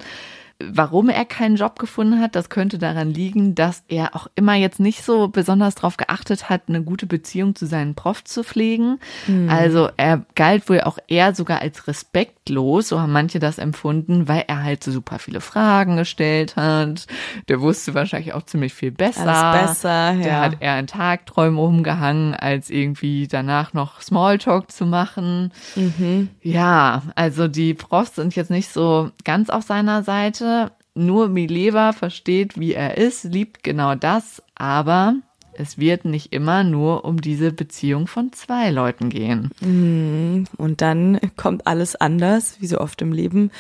Warum 0.71 1.09
er 1.09 1.25
keinen 1.25 1.57
Job 1.57 1.79
gefunden 1.79 2.21
hat, 2.21 2.37
das 2.37 2.49
könnte 2.49 2.79
daran 2.79 3.11
liegen, 3.11 3.55
dass 3.55 3.83
er 3.89 4.15
auch 4.15 4.27
immer 4.35 4.55
jetzt 4.55 4.81
nicht 4.81 5.05
so 5.05 5.29
besonders 5.29 5.75
darauf 5.75 5.97
geachtet 5.97 6.49
hat, 6.49 6.63
eine 6.69 6.83
gute 6.83 7.07
Beziehung 7.07 7.55
zu 7.55 7.67
seinen 7.67 7.95
Prof 7.95 8.25
zu 8.25 8.45
pflegen. 8.45 8.99
Mhm. 9.27 9.49
Also 9.49 9.89
er 9.97 10.25
galt 10.35 10.69
wohl 10.69 10.81
auch 10.83 10.99
eher 11.09 11.35
sogar 11.35 11.61
als 11.61 11.87
respektlos, 11.89 12.89
so 12.89 13.01
haben 13.01 13.13
manche 13.13 13.39
das 13.39 13.59
empfunden, 13.59 14.29
weil 14.29 14.45
er 14.47 14.63
halt 14.63 14.85
so 14.85 14.93
super 14.93 15.19
viele 15.19 15.41
Fragen 15.41 15.97
gestellt 15.97 16.57
hat. 16.57 17.07
Der 17.49 17.61
wusste 17.61 17.95
wahrscheinlich 17.95 18.35
auch 18.35 18.43
ziemlich 18.43 18.75
viel 18.75 18.91
besser. 18.91 19.27
Alles 19.27 19.69
besser, 19.69 20.13
ja. 20.13 20.23
Der 20.23 20.41
hat 20.41 20.57
eher 20.61 20.79
in 20.79 20.87
Tagträumen 20.87 21.59
umgehangen, 21.59 22.35
als 22.35 22.71
irgendwie 22.71 23.29
danach 23.29 23.73
noch 23.73 24.01
Smalltalk 24.01 24.71
zu 24.71 24.87
machen. 24.87 25.53
Mhm. 25.77 26.29
Ja, 26.43 27.03
also 27.15 27.49
die 27.49 27.75
Profs 27.75 28.17
sind 28.17 28.37
jetzt 28.37 28.51
nicht 28.51 28.73
so 28.73 29.11
ganz 29.25 29.51
auf 29.51 29.65
seiner 29.65 30.03
Seite 30.03 30.52
nur 30.95 31.29
Mileva 31.29 31.93
versteht, 31.93 32.59
wie 32.59 32.75
er 32.75 32.99
ist, 32.99 33.25
liebt 33.25 33.63
genau 33.63 33.95
das, 33.95 34.43
aber 34.55 35.15
es 35.55 35.79
wird 35.79 36.05
nicht 36.05 36.33
immer 36.33 36.65
nur 36.65 37.05
um 37.05 37.21
diese 37.21 37.53
Beziehung 37.53 38.07
von 38.07 38.33
zwei 38.33 38.71
Leuten 38.71 39.11
gehen. 39.11 39.51
Mhm. 39.61 40.45
Und 40.57 40.81
dann 40.81 41.21
kommt 41.37 41.67
alles 41.67 41.97
anders, 41.97 42.57
wie 42.61 42.67
so 42.67 42.79
oft 42.79 43.03
im 43.03 43.13
Leben. 43.13 43.51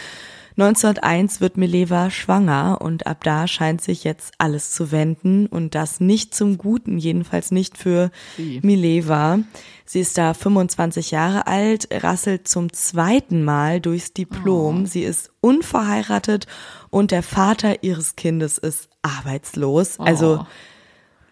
1901 0.56 1.40
wird 1.40 1.56
Mileva 1.56 2.10
schwanger 2.10 2.78
und 2.80 3.06
ab 3.06 3.24
da 3.24 3.46
scheint 3.46 3.80
sich 3.80 4.04
jetzt 4.04 4.34
alles 4.38 4.72
zu 4.72 4.92
wenden 4.92 5.46
und 5.46 5.74
das 5.74 6.00
nicht 6.00 6.34
zum 6.34 6.58
Guten, 6.58 6.98
jedenfalls 6.98 7.50
nicht 7.50 7.78
für 7.78 8.10
Sie. 8.36 8.60
Mileva. 8.62 9.40
Sie 9.84 10.00
ist 10.00 10.16
da 10.16 10.34
25 10.34 11.10
Jahre 11.10 11.46
alt, 11.46 11.88
rasselt 11.90 12.48
zum 12.48 12.72
zweiten 12.72 13.44
Mal 13.44 13.80
durchs 13.80 14.12
Diplom. 14.12 14.82
Oh. 14.82 14.86
Sie 14.86 15.02
ist 15.02 15.30
unverheiratet 15.40 16.46
und 16.90 17.10
der 17.10 17.22
Vater 17.22 17.82
ihres 17.82 18.16
Kindes 18.16 18.58
ist 18.58 18.88
arbeitslos. 19.02 19.98
Also 19.98 20.40
oh 20.42 20.46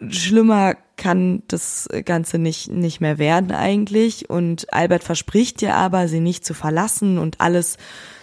schlimmer 0.08 0.76
kann 0.96 1.42
das 1.48 1.88
Ganze 2.04 2.38
nicht, 2.38 2.70
nicht 2.70 3.00
mehr 3.00 3.18
werden 3.18 3.52
eigentlich. 3.52 4.30
Und 4.30 4.72
Albert 4.72 5.04
verspricht 5.04 5.62
ihr 5.62 5.74
aber, 5.74 6.08
sie 6.08 6.20
nicht 6.20 6.44
zu 6.44 6.54
verlassen 6.54 7.18
und 7.18 7.40
alles 7.40 7.76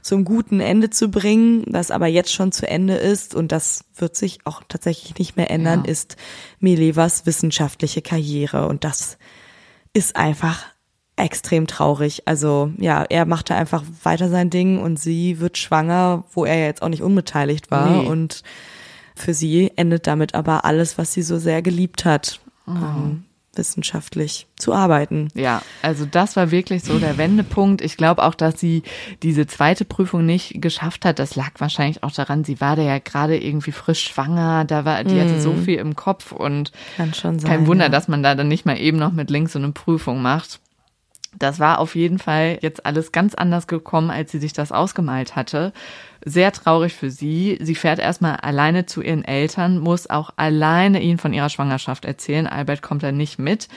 zum 0.07 0.23
guten 0.23 0.61
Ende 0.61 0.89
zu 0.89 1.11
bringen, 1.11 1.65
was 1.67 1.91
aber 1.91 2.07
jetzt 2.07 2.33
schon 2.33 2.53
zu 2.53 2.65
Ende 2.65 2.95
ist. 2.95 3.35
Und 3.35 3.51
das 3.51 3.83
wird 3.93 4.15
sich 4.15 4.39
auch 4.45 4.63
tatsächlich 4.65 5.17
nicht 5.19 5.35
mehr 5.35 5.51
ändern, 5.51 5.83
ja. 5.85 5.91
ist 5.91 6.15
Milevas 6.59 7.25
wissenschaftliche 7.25 8.01
Karriere. 8.01 8.69
Und 8.69 8.85
das 8.85 9.17
ist 9.91 10.15
einfach 10.15 10.63
extrem 11.17 11.67
traurig. 11.67 12.23
Also 12.25 12.71
ja, 12.77 13.03
er 13.03 13.25
machte 13.25 13.53
einfach 13.55 13.83
weiter 14.03 14.29
sein 14.29 14.49
Ding 14.49 14.79
und 14.79 14.97
sie 14.97 15.41
wird 15.41 15.57
schwanger, 15.57 16.23
wo 16.31 16.45
er 16.45 16.55
ja 16.55 16.65
jetzt 16.67 16.83
auch 16.83 16.89
nicht 16.89 17.03
unbeteiligt 17.03 17.69
war. 17.69 17.89
Nee. 17.89 18.07
Und 18.07 18.43
für 19.13 19.33
sie 19.33 19.73
endet 19.75 20.07
damit 20.07 20.35
aber 20.35 20.63
alles, 20.63 20.97
was 20.97 21.11
sie 21.11 21.21
so 21.21 21.37
sehr 21.37 21.61
geliebt 21.61 22.05
hat. 22.05 22.39
Oh. 22.65 22.71
Wissenschaftlich 23.57 24.47
zu 24.55 24.73
arbeiten. 24.73 25.29
Ja, 25.33 25.61
also 25.81 26.05
das 26.05 26.35
war 26.35 26.51
wirklich 26.51 26.83
so 26.83 26.99
der 26.99 27.17
Wendepunkt. 27.17 27.81
Ich 27.81 27.97
glaube 27.97 28.23
auch, 28.23 28.35
dass 28.35 28.59
sie 28.59 28.83
diese 29.23 29.47
zweite 29.47 29.85
Prüfung 29.85 30.25
nicht 30.25 30.61
geschafft 30.61 31.05
hat. 31.05 31.19
Das 31.19 31.35
lag 31.35 31.51
wahrscheinlich 31.57 32.03
auch 32.03 32.11
daran, 32.11 32.43
sie 32.43 32.61
war 32.61 32.75
da 32.75 32.81
ja 32.81 32.99
gerade 32.99 33.37
irgendwie 33.37 33.71
frisch 33.71 34.03
schwanger, 34.03 34.65
da 34.65 34.85
war, 34.85 35.03
die 35.03 35.19
hatte 35.19 35.41
so 35.41 35.53
mhm. 35.53 35.63
viel 35.63 35.79
im 35.79 35.95
Kopf 35.95 36.31
und 36.31 36.71
Kann 36.95 37.13
schon 37.13 37.39
sein, 37.39 37.49
kein 37.49 37.67
Wunder, 37.67 37.85
ja. 37.85 37.89
dass 37.89 38.07
man 38.07 38.23
da 38.23 38.35
dann 38.35 38.47
nicht 38.47 38.65
mal 38.65 38.79
eben 38.79 38.97
noch 38.97 39.11
mit 39.11 39.29
links 39.29 39.53
so 39.53 39.59
eine 39.59 39.71
Prüfung 39.71 40.21
macht. 40.21 40.59
Das 41.37 41.59
war 41.59 41.79
auf 41.79 41.95
jeden 41.95 42.17
Fall 42.17 42.57
jetzt 42.61 42.85
alles 42.85 43.11
ganz 43.11 43.35
anders 43.35 43.67
gekommen, 43.67 44.09
als 44.09 44.31
sie 44.31 44.39
sich 44.39 44.53
das 44.53 44.71
ausgemalt 44.71 45.35
hatte. 45.35 45.71
Sehr 46.25 46.51
traurig 46.51 46.93
für 46.93 47.11
sie. 47.11 47.57
Sie 47.61 47.75
fährt 47.75 47.99
erstmal 47.99 48.37
alleine 48.37 48.87
zu 48.87 49.01
ihren 49.01 49.23
Eltern, 49.23 49.77
muss 49.77 50.09
auch 50.09 50.31
alleine 50.35 51.01
ihnen 51.01 51.19
von 51.19 51.33
ihrer 51.33 51.49
Schwangerschaft 51.49 52.05
erzählen. 52.05 52.47
Albert 52.47 52.81
kommt 52.81 53.03
da 53.03 53.11
nicht 53.11 53.37
mit. 53.37 53.67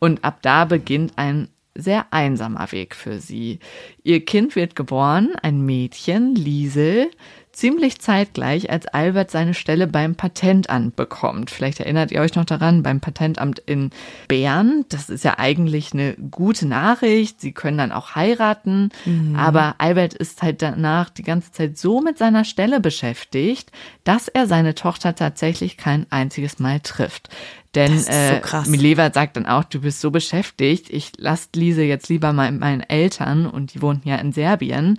Und 0.00 0.24
ab 0.24 0.38
da 0.42 0.64
beginnt 0.64 1.12
ein 1.16 1.48
sehr 1.76 2.06
einsamer 2.10 2.70
Weg 2.72 2.94
für 2.94 3.20
sie. 3.20 3.58
Ihr 4.02 4.24
Kind 4.24 4.56
wird 4.56 4.76
geboren, 4.76 5.34
ein 5.42 5.64
Mädchen, 5.64 6.34
Liesel, 6.34 7.10
ziemlich 7.54 8.00
zeitgleich, 8.00 8.70
als 8.70 8.86
Albert 8.86 9.30
seine 9.30 9.54
Stelle 9.54 9.86
beim 9.86 10.14
Patentamt 10.14 10.96
bekommt. 10.96 11.50
Vielleicht 11.50 11.80
erinnert 11.80 12.10
ihr 12.10 12.20
euch 12.20 12.34
noch 12.34 12.44
daran, 12.44 12.82
beim 12.82 13.00
Patentamt 13.00 13.60
in 13.60 13.90
Bern. 14.28 14.84
Das 14.88 15.08
ist 15.08 15.24
ja 15.24 15.38
eigentlich 15.38 15.92
eine 15.92 16.14
gute 16.14 16.66
Nachricht. 16.66 17.40
Sie 17.40 17.52
können 17.52 17.78
dann 17.78 17.92
auch 17.92 18.14
heiraten. 18.14 18.90
Mhm. 19.04 19.36
Aber 19.36 19.76
Albert 19.78 20.14
ist 20.14 20.42
halt 20.42 20.62
danach 20.62 21.10
die 21.10 21.22
ganze 21.22 21.52
Zeit 21.52 21.78
so 21.78 22.00
mit 22.00 22.18
seiner 22.18 22.44
Stelle 22.44 22.80
beschäftigt, 22.80 23.70
dass 24.04 24.28
er 24.28 24.46
seine 24.46 24.74
Tochter 24.74 25.14
tatsächlich 25.14 25.76
kein 25.76 26.06
einziges 26.10 26.58
Mal 26.58 26.80
trifft. 26.80 27.28
Denn 27.74 27.98
so 27.98 28.10
äh, 28.10 28.40
Mileva 28.66 29.10
sagt 29.12 29.36
dann 29.36 29.46
auch, 29.46 29.64
du 29.64 29.80
bist 29.80 30.00
so 30.00 30.10
beschäftigt, 30.10 30.90
ich 30.90 31.12
lasse 31.16 31.48
Lise 31.56 31.82
jetzt 31.82 32.08
lieber 32.08 32.32
mal 32.32 32.50
mit 32.52 32.60
meinen 32.60 32.82
Eltern 32.82 33.46
und 33.46 33.74
die 33.74 33.82
wohnten 33.82 34.08
ja 34.08 34.16
in 34.16 34.32
Serbien. 34.32 34.98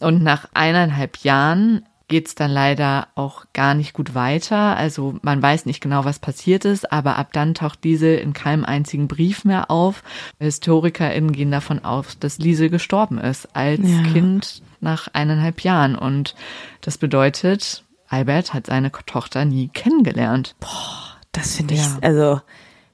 Und 0.00 0.22
nach 0.22 0.48
eineinhalb 0.54 1.18
Jahren 1.18 1.82
geht's 2.08 2.36
dann 2.36 2.50
leider 2.50 3.08
auch 3.16 3.46
gar 3.52 3.74
nicht 3.74 3.92
gut 3.92 4.14
weiter. 4.14 4.76
Also 4.76 5.16
man 5.22 5.42
weiß 5.42 5.66
nicht 5.66 5.80
genau, 5.80 6.04
was 6.04 6.18
passiert 6.18 6.64
ist, 6.64 6.92
aber 6.92 7.16
ab 7.16 7.32
dann 7.32 7.54
taucht 7.54 7.82
diese 7.82 8.08
in 8.08 8.32
keinem 8.32 8.64
einzigen 8.64 9.08
Brief 9.08 9.44
mehr 9.44 9.70
auf. 9.70 10.04
HistorikerInnen 10.38 11.32
gehen 11.32 11.50
davon 11.50 11.84
aus, 11.84 12.18
dass 12.20 12.38
Lise 12.38 12.70
gestorben 12.70 13.18
ist 13.18 13.56
als 13.56 13.80
ja. 13.82 14.02
Kind 14.12 14.62
nach 14.80 15.08
eineinhalb 15.14 15.62
Jahren. 15.62 15.96
Und 15.96 16.36
das 16.80 16.96
bedeutet, 16.96 17.82
Albert 18.08 18.54
hat 18.54 18.66
seine 18.66 18.92
Tochter 18.92 19.44
nie 19.44 19.68
kennengelernt. 19.68 20.54
Boah, 20.60 21.16
das 21.32 21.56
finde 21.56 21.74
ich, 21.74 21.80
ja. 21.80 21.98
also 22.02 22.40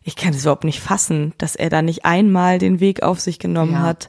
ich 0.04 0.16
kann 0.16 0.30
es 0.30 0.42
überhaupt 0.42 0.64
nicht 0.64 0.80
fassen, 0.80 1.34
dass 1.36 1.54
er 1.54 1.68
da 1.68 1.82
nicht 1.82 2.04
einmal 2.06 2.58
den 2.58 2.80
Weg 2.80 3.02
auf 3.02 3.20
sich 3.20 3.38
genommen 3.38 3.74
ja. 3.74 3.80
hat 3.80 4.08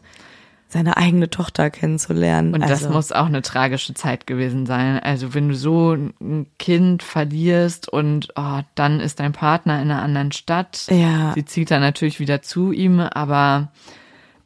seine 0.74 0.98
eigene 0.98 1.30
Tochter 1.30 1.70
kennenzulernen. 1.70 2.54
Und 2.54 2.64
also. 2.64 2.74
das 2.74 2.94
muss 2.94 3.12
auch 3.12 3.28
eine 3.28 3.42
tragische 3.42 3.94
Zeit 3.94 4.28
gewesen 4.28 4.66
sein. 4.66 5.00
Also 5.00 5.34
wenn 5.34 5.50
du 5.50 5.56
so 5.56 5.94
ein 5.94 6.48
Kind 6.60 7.04
verlierst 7.04 7.88
und 7.88 8.30
oh, 8.36 8.60
dann 8.76 9.00
ist 9.00 9.20
dein 9.20 9.32
Partner 9.32 9.82
in 9.82 9.92
einer 9.92 10.02
anderen 10.02 10.32
Stadt. 10.32 10.88
Ja. 10.90 11.34
Sie 11.36 11.46
zieht 11.46 11.72
dann 11.72 11.82
natürlich 11.82 12.20
wieder 12.20 12.42
zu 12.42 12.72
ihm, 12.72 13.00
aber 13.00 13.72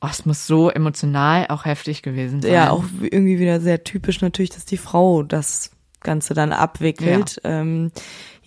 oh, 0.01 0.07
es 0.11 0.25
muss 0.25 0.45
so 0.45 0.69
emotional 0.69 1.47
auch 1.47 1.65
heftig 1.65 2.03
gewesen 2.03 2.41
sein. 2.41 2.51
Ja, 2.51 2.69
auch 2.71 2.83
irgendwie 3.01 3.39
wieder 3.39 3.59
sehr 3.61 3.83
typisch 3.83 4.21
natürlich, 4.21 4.51
dass 4.51 4.65
die 4.65 4.77
Frau 4.77 5.23
das 5.23 5.71
Ganze 6.01 6.33
dann 6.33 6.51
abwickelt. 6.51 7.39
Ja. 7.43 7.61
Ähm, 7.61 7.91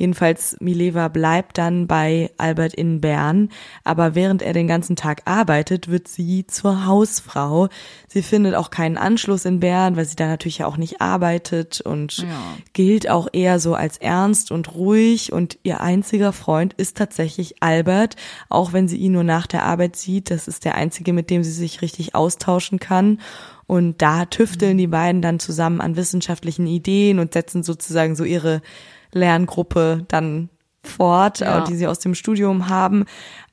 jedenfalls, 0.01 0.57
Mileva 0.61 1.09
bleibt 1.09 1.59
dann 1.59 1.87
bei 1.87 2.31
Albert 2.39 2.73
in 2.73 3.03
Bern, 3.03 3.51
aber 3.85 4.15
während 4.15 4.41
er 4.41 4.55
den 4.55 4.67
ganzen 4.67 4.97
Tag 4.97 5.23
arbeitet, 5.27 5.89
wird 5.89 6.09
sie 6.09 6.47
zur 6.47 6.87
Hausfrau. 6.87 7.69
Sie 8.09 8.23
findet 8.23 8.55
auch 8.55 8.71
keinen 8.71 8.97
Anschluss 8.97 9.45
in 9.45 9.61
Bern, 9.61 9.97
weil 9.97 10.07
sie 10.07 10.17
da 10.17 10.27
natürlich 10.27 10.59
ja 10.59 10.67
auch 10.67 10.79
nicht 10.79 11.03
arbeitet 11.03 11.83
und 11.83 12.19
ja. 12.19 12.27
gilt 12.73 13.11
auch 13.11 13.29
eher 13.33 13.61
so 13.61 13.75
als 13.75 13.99
ernst 13.99 14.51
und 14.51 14.75
ruhig 14.75 15.33
und 15.33 15.59
ihr 15.65 15.83
einziger 15.83 16.33
Freund 16.33 16.73
ist 16.73 16.97
tatsächlich 16.97 17.63
Albert, 17.63 18.17
auch 18.49 18.73
wenn 18.73 18.89
sie 18.89 18.97
ihn 18.97 19.13
nur 19.13 19.25
nach 19.25 19.47
der 19.47 19.65
Arbeit 19.65 19.97
sieht. 19.97 20.31
Das 20.31 20.49
ist 20.49 20.65
der 20.65 20.77
einzige, 20.77 21.13
mit 21.13 21.29
dem 21.29 21.45
sie 21.45 21.53
sich 21.53 21.83
richtig 21.83 22.15
austauschen 22.15 22.81
kann. 22.81 23.19
Und 23.67 24.03
da 24.03 24.25
tüfteln 24.25 24.79
die 24.79 24.89
beiden 24.89 25.23
dann 25.23 25.39
zusammen 25.39 25.81
an 25.81 25.95
wissenschaftlichen 25.95 26.67
Ideen 26.67 27.19
und 27.19 27.35
setzen 27.35 27.63
sozusagen 27.63 28.17
so 28.17 28.25
ihre 28.25 28.63
Lerngruppe 29.13 30.05
dann 30.09 30.49
fort, 30.83 31.41
ja. 31.41 31.61
die 31.63 31.75
sie 31.75 31.87
aus 31.87 31.99
dem 31.99 32.15
Studium 32.15 32.69
haben. 32.69 33.05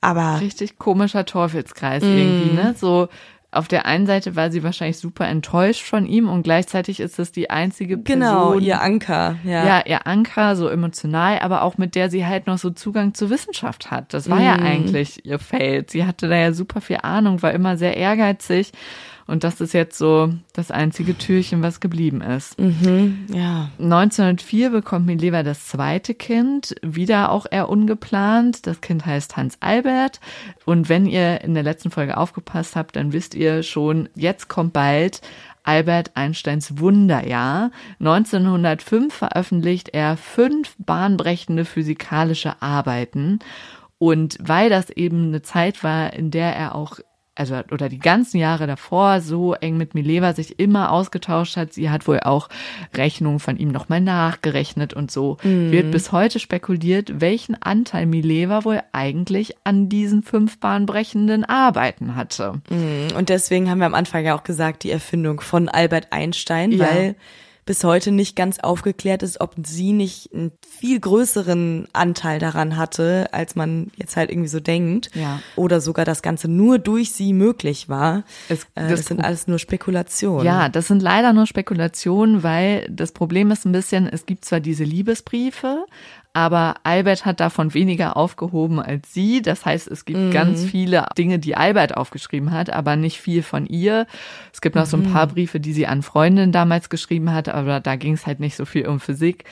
Aber 0.01 0.39
richtig 0.39 0.77
komischer 0.77 1.25
Teufelskreis 1.25 2.03
mm. 2.03 2.17
irgendwie, 2.17 2.55
ne? 2.55 2.75
So 2.77 3.09
auf 3.49 3.67
der 3.67 3.85
einen 3.85 4.05
Seite 4.05 4.35
war 4.35 4.51
sie 4.51 4.61
wahrscheinlich 4.63 4.97
super 4.97 5.25
enttäuscht 5.27 5.83
von 5.83 6.05
ihm 6.05 6.27
und 6.27 6.43
gleichzeitig 6.43 6.99
ist 6.99 7.17
es 7.17 7.31
die 7.31 7.49
einzige 7.49 7.97
Person. 7.97 8.19
Genau, 8.19 8.53
ihr 8.59 8.81
Anker, 8.81 9.37
ja. 9.45 9.65
Ja, 9.65 9.83
ihr 9.85 10.05
Anker, 10.05 10.55
so 10.55 10.67
emotional, 10.67 11.39
aber 11.39 11.63
auch 11.63 11.77
mit 11.77 11.95
der 11.95 12.09
sie 12.09 12.25
halt 12.25 12.45
noch 12.45 12.57
so 12.57 12.69
Zugang 12.71 13.13
zur 13.13 13.29
Wissenschaft 13.29 13.89
hat. 13.89 14.13
Das 14.13 14.29
war 14.29 14.39
mm. 14.39 14.43
ja 14.43 14.55
eigentlich 14.55 15.25
ihr 15.25 15.39
Feld. 15.39 15.91
Sie 15.91 16.05
hatte 16.05 16.27
da 16.27 16.35
ja 16.35 16.53
super 16.53 16.81
viel 16.81 16.99
Ahnung, 17.01 17.41
war 17.41 17.53
immer 17.53 17.77
sehr 17.77 17.95
ehrgeizig 17.95 18.71
und 19.27 19.43
das 19.43 19.59
ist 19.59 19.73
jetzt 19.73 19.97
so 19.97 20.33
das 20.53 20.71
einzige 20.71 21.17
Türchen, 21.17 21.61
was 21.61 21.81
geblieben 21.81 22.21
ist. 22.21 22.57
Mhm, 22.59 23.27
ja. 23.33 23.69
1904 23.77 24.69
bekommt 24.69 25.05
Mileva 25.05 25.43
das 25.43 25.67
zweite 25.67 26.13
Kind, 26.13 26.75
wieder 26.81 27.31
auch 27.31 27.45
eher 27.49 27.67
ungeplant. 27.67 28.65
Das 28.65 28.79
Kind 28.79 29.05
heißt 29.05 29.35
Hans 29.35 29.57
Albert. 29.59 30.21
Und 30.65 30.87
wenn 30.87 31.05
ihr 31.05 31.41
in 31.41 31.53
der 31.53 31.63
letzten 31.63 31.91
Folge 31.91 32.15
aufgepasst 32.15 32.77
habt, 32.77 32.95
dann 32.95 33.11
wisst 33.11 33.35
ihr 33.35 33.63
schon, 33.63 34.07
jetzt 34.15 34.47
kommt 34.47 34.71
bald 34.71 35.21
Albert 35.63 36.11
Einsteins 36.15 36.79
Wunderjahr. 36.79 37.71
1905 37.99 39.13
veröffentlicht 39.13 39.89
er 39.89 40.15
fünf 40.15 40.75
bahnbrechende 40.79 41.65
physikalische 41.65 42.61
Arbeiten. 42.61 43.39
Und 43.99 44.37
weil 44.39 44.69
das 44.69 44.89
eben 44.89 45.27
eine 45.27 45.41
Zeit 45.41 45.83
war, 45.83 46.13
in 46.13 46.31
der 46.31 46.55
er 46.55 46.75
auch 46.75 46.99
also 47.37 47.55
oder 47.71 47.89
die 47.89 47.99
ganzen 47.99 48.37
Jahre 48.37 48.67
davor 48.67 49.21
so 49.21 49.53
eng 49.53 49.77
mit 49.77 49.93
Mileva 49.93 50.33
sich 50.33 50.59
immer 50.59 50.91
ausgetauscht 50.91 51.57
hat. 51.57 51.73
Sie 51.73 51.89
hat 51.89 52.07
wohl 52.07 52.19
auch 52.19 52.49
Rechnungen 52.95 53.39
von 53.39 53.57
ihm 53.57 53.69
nochmal 53.69 54.01
nachgerechnet 54.01 54.93
und 54.93 55.11
so 55.11 55.37
mhm. 55.43 55.71
wird 55.71 55.91
bis 55.91 56.11
heute 56.11 56.39
spekuliert, 56.39 57.21
welchen 57.21 57.61
Anteil 57.61 58.05
Mileva 58.05 58.65
wohl 58.65 58.81
eigentlich 58.91 59.55
an 59.63 59.89
diesen 59.89 60.23
fünf 60.23 60.59
bahnbrechenden 60.59 61.45
Arbeiten 61.45 62.15
hatte. 62.15 62.61
Mhm. 62.69 63.15
Und 63.15 63.29
deswegen 63.29 63.69
haben 63.69 63.79
wir 63.79 63.85
am 63.85 63.93
Anfang 63.93 64.25
ja 64.25 64.35
auch 64.35 64.43
gesagt, 64.43 64.83
die 64.83 64.91
Erfindung 64.91 65.41
von 65.41 65.69
Albert 65.69 66.07
Einstein, 66.11 66.71
ja. 66.71 66.85
weil 66.85 67.15
bis 67.67 67.83
heute 67.83 68.11
nicht 68.11 68.35
ganz 68.35 68.59
aufgeklärt 68.59 69.21
ist, 69.21 69.39
ob 69.41 69.53
sie 69.63 69.91
nicht 69.91 70.33
einen 70.33 70.51
viel 70.67 70.99
größeren 70.99 71.87
Anteil 71.93 72.39
daran 72.39 72.77
hatte, 72.77 73.27
als 73.33 73.55
man 73.55 73.91
jetzt 73.95 74.15
halt 74.15 74.31
irgendwie 74.31 74.47
so 74.47 74.59
denkt. 74.59 75.11
Ja. 75.13 75.41
Oder 75.55 75.81
sogar 75.81 76.05
das 76.05 76.23
Ganze 76.23 76.47
nur 76.47 76.79
durch 76.79 77.11
sie 77.11 77.33
möglich 77.33 77.89
war. 77.89 78.23
Es, 78.49 78.63
äh, 78.63 78.87
das, 78.87 78.91
das 78.91 79.05
sind 79.05 79.21
alles 79.21 79.47
nur 79.47 79.59
Spekulationen. 79.59 80.45
Ja, 80.45 80.69
das 80.69 80.87
sind 80.87 81.03
leider 81.03 81.33
nur 81.33 81.45
Spekulationen, 81.45 82.41
weil 82.41 82.87
das 82.89 83.11
Problem 83.11 83.51
ist 83.51 83.65
ein 83.65 83.73
bisschen, 83.73 84.07
es 84.07 84.25
gibt 84.25 84.45
zwar 84.45 84.61
diese 84.61 84.85
Liebesbriefe, 84.85 85.85
aber 86.37 86.75
Albert 86.83 87.25
hat 87.25 87.39
davon 87.39 87.73
weniger 87.73 88.15
aufgehoben 88.15 88.79
als 88.79 89.11
sie. 89.11 89.41
Das 89.41 89.65
heißt, 89.65 89.87
es 89.87 90.05
gibt 90.05 90.19
mhm. 90.19 90.29
ganz 90.29 90.63
viele 90.63 91.07
Dinge, 91.17 91.39
die 91.39 91.57
Albert 91.57 91.97
aufgeschrieben 91.97 92.51
hat, 92.51 92.69
aber 92.69 92.95
nicht 92.95 93.19
viel 93.19 93.41
von 93.41 93.65
ihr. 93.65 94.05
Es 94.53 94.61
gibt 94.61 94.75
noch 94.75 94.85
mhm. 94.85 94.89
so 94.89 94.97
ein 94.97 95.11
paar 95.11 95.25
mhm. 95.25 95.31
Briefe, 95.31 95.59
die 95.59 95.73
sie 95.73 95.87
an 95.87 96.03
Freundinnen 96.03 96.51
damals 96.51 96.91
geschrieben 96.91 97.33
hat, 97.33 97.49
aber 97.49 97.79
da 97.79 97.95
ging 97.95 98.13
es 98.13 98.27
halt 98.27 98.39
nicht 98.39 98.55
so 98.55 98.65
viel 98.65 98.87
um 98.87 98.99
Physik. 98.99 99.45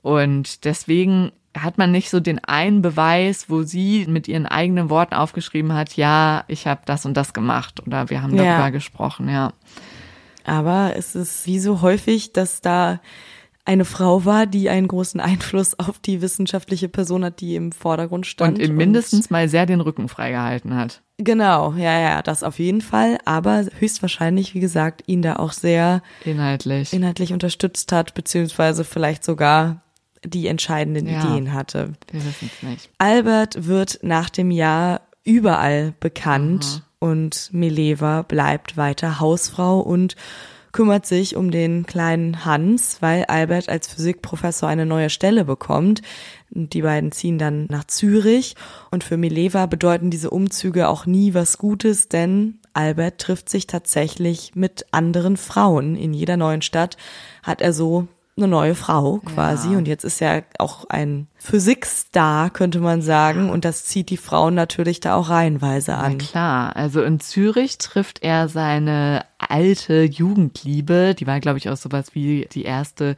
Und 0.00 0.64
deswegen 0.64 1.30
hat 1.54 1.76
man 1.76 1.92
nicht 1.92 2.08
so 2.08 2.20
den 2.20 2.42
einen 2.42 2.80
Beweis, 2.80 3.50
wo 3.50 3.60
sie 3.62 4.06
mit 4.08 4.26
ihren 4.26 4.46
eigenen 4.46 4.88
Worten 4.88 5.12
aufgeschrieben 5.12 5.74
hat, 5.74 5.94
ja, 5.98 6.44
ich 6.48 6.66
habe 6.66 6.80
das 6.86 7.04
und 7.04 7.18
das 7.18 7.34
gemacht 7.34 7.86
oder 7.86 8.08
wir 8.08 8.22
haben 8.22 8.34
darüber 8.34 8.44
ja. 8.44 8.70
gesprochen, 8.70 9.28
ja. 9.28 9.52
Aber 10.46 10.94
es 10.96 11.14
ist 11.14 11.46
wie 11.46 11.58
so 11.58 11.82
häufig, 11.82 12.32
dass 12.32 12.62
da 12.62 12.98
eine 13.70 13.84
Frau 13.84 14.24
war, 14.24 14.46
die 14.46 14.68
einen 14.68 14.88
großen 14.88 15.20
Einfluss 15.20 15.78
auf 15.78 16.00
die 16.00 16.20
wissenschaftliche 16.20 16.88
Person 16.88 17.24
hat, 17.24 17.40
die 17.40 17.54
im 17.54 17.70
Vordergrund 17.70 18.26
stand. 18.26 18.58
Und 18.58 18.64
ihm 18.64 18.74
mindestens 18.74 19.26
und 19.26 19.30
mal 19.30 19.48
sehr 19.48 19.64
den 19.64 19.80
Rücken 19.80 20.08
freigehalten 20.08 20.74
hat. 20.74 21.02
Genau, 21.18 21.74
ja, 21.74 22.00
ja, 22.00 22.22
das 22.22 22.42
auf 22.42 22.58
jeden 22.58 22.80
Fall. 22.80 23.18
Aber 23.26 23.66
höchstwahrscheinlich, 23.78 24.54
wie 24.54 24.60
gesagt, 24.60 25.04
ihn 25.06 25.22
da 25.22 25.36
auch 25.36 25.52
sehr 25.52 26.02
inhaltlich, 26.24 26.92
inhaltlich 26.92 27.32
unterstützt 27.32 27.92
hat, 27.92 28.14
beziehungsweise 28.14 28.82
vielleicht 28.82 29.22
sogar 29.22 29.82
die 30.24 30.48
entscheidenden 30.48 31.06
ja, 31.06 31.22
Ideen 31.22 31.52
hatte. 31.54 31.92
Wir 32.10 32.24
wissen 32.24 32.50
es 32.52 32.68
nicht. 32.68 32.90
Albert 32.98 33.68
wird 33.68 34.00
nach 34.02 34.30
dem 34.30 34.50
Jahr 34.50 35.02
überall 35.22 35.94
bekannt 36.00 36.64
Aha. 36.64 37.08
und 37.10 37.50
Mileva 37.52 38.22
bleibt 38.22 38.76
weiter 38.76 39.20
Hausfrau 39.20 39.78
und 39.78 40.16
kümmert 40.72 41.06
sich 41.06 41.36
um 41.36 41.50
den 41.50 41.86
kleinen 41.86 42.44
Hans, 42.44 42.98
weil 43.00 43.24
Albert 43.24 43.68
als 43.68 43.88
Physikprofessor 43.88 44.68
eine 44.68 44.86
neue 44.86 45.10
Stelle 45.10 45.44
bekommt. 45.44 46.02
Die 46.50 46.82
beiden 46.82 47.12
ziehen 47.12 47.38
dann 47.38 47.66
nach 47.68 47.84
Zürich 47.84 48.56
und 48.90 49.04
für 49.04 49.16
Mileva 49.16 49.66
bedeuten 49.66 50.10
diese 50.10 50.30
Umzüge 50.30 50.88
auch 50.88 51.06
nie 51.06 51.34
was 51.34 51.58
Gutes, 51.58 52.08
denn 52.08 52.58
Albert 52.72 53.18
trifft 53.18 53.48
sich 53.48 53.66
tatsächlich 53.66 54.52
mit 54.54 54.86
anderen 54.90 55.36
Frauen. 55.36 55.96
In 55.96 56.12
jeder 56.12 56.36
neuen 56.36 56.62
Stadt 56.62 56.96
hat 57.42 57.60
er 57.60 57.72
so 57.72 58.08
eine 58.42 58.48
neue 58.48 58.74
Frau 58.74 59.18
quasi. 59.24 59.72
Ja. 59.72 59.78
Und 59.78 59.86
jetzt 59.86 60.04
ist 60.04 60.20
er 60.20 60.44
auch 60.58 60.88
ein 60.88 61.28
Physikstar, 61.36 62.50
könnte 62.50 62.80
man 62.80 63.02
sagen. 63.02 63.50
Und 63.50 63.64
das 63.64 63.84
zieht 63.84 64.10
die 64.10 64.16
Frauen 64.16 64.54
natürlich 64.54 65.00
da 65.00 65.14
auch 65.14 65.30
reihenweise 65.30 65.94
an. 65.94 66.16
Na 66.18 66.24
klar, 66.24 66.76
also 66.76 67.02
in 67.02 67.20
Zürich 67.20 67.78
trifft 67.78 68.22
er 68.22 68.48
seine 68.48 69.24
alte 69.38 70.02
Jugendliebe. 70.02 71.14
Die 71.14 71.26
war, 71.26 71.40
glaube 71.40 71.58
ich, 71.58 71.68
auch 71.68 71.76
sowas 71.76 72.14
wie 72.14 72.48
die 72.52 72.64
erste 72.64 73.16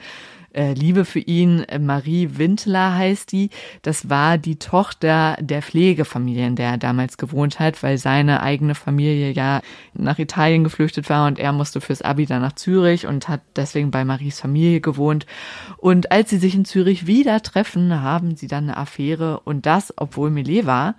äh, 0.54 0.72
Liebe 0.72 1.04
für 1.04 1.18
ihn. 1.18 1.64
Marie 1.80 2.30
Windler 2.36 2.94
heißt 2.94 3.32
die. 3.32 3.50
Das 3.82 4.10
war 4.10 4.38
die 4.38 4.58
Tochter 4.58 5.36
der 5.40 5.62
Pflegefamilie, 5.62 6.46
in 6.46 6.56
der 6.56 6.70
er 6.70 6.78
damals 6.78 7.16
gewohnt 7.16 7.58
hat, 7.58 7.82
weil 7.82 7.98
seine 7.98 8.42
eigene 8.42 8.74
Familie 8.74 9.30
ja 9.30 9.60
nach 9.94 10.18
Italien 10.18 10.64
geflüchtet 10.64 11.08
war 11.10 11.26
und 11.26 11.38
er 11.38 11.52
musste 11.52 11.80
fürs 11.80 12.02
Abi 12.02 12.26
dann 12.26 12.42
nach 12.42 12.54
Zürich 12.54 13.06
und 13.06 13.28
hat 13.28 13.40
deswegen 13.56 13.90
bei 13.90 14.04
Maries 14.04 14.40
Familie 14.40 14.80
gewohnt. 14.80 15.26
Und 15.78 16.12
als 16.12 16.30
sie 16.30 16.38
sich 16.38 16.54
in 16.54 16.64
Zürich 16.64 17.06
wieder 17.06 17.42
treffen, 17.42 18.02
haben 18.02 18.36
sie 18.36 18.46
dann 18.46 18.64
eine 18.64 18.76
Affäre 18.76 19.40
und 19.40 19.66
das, 19.66 19.92
obwohl 19.96 20.30
Mileva 20.30 20.94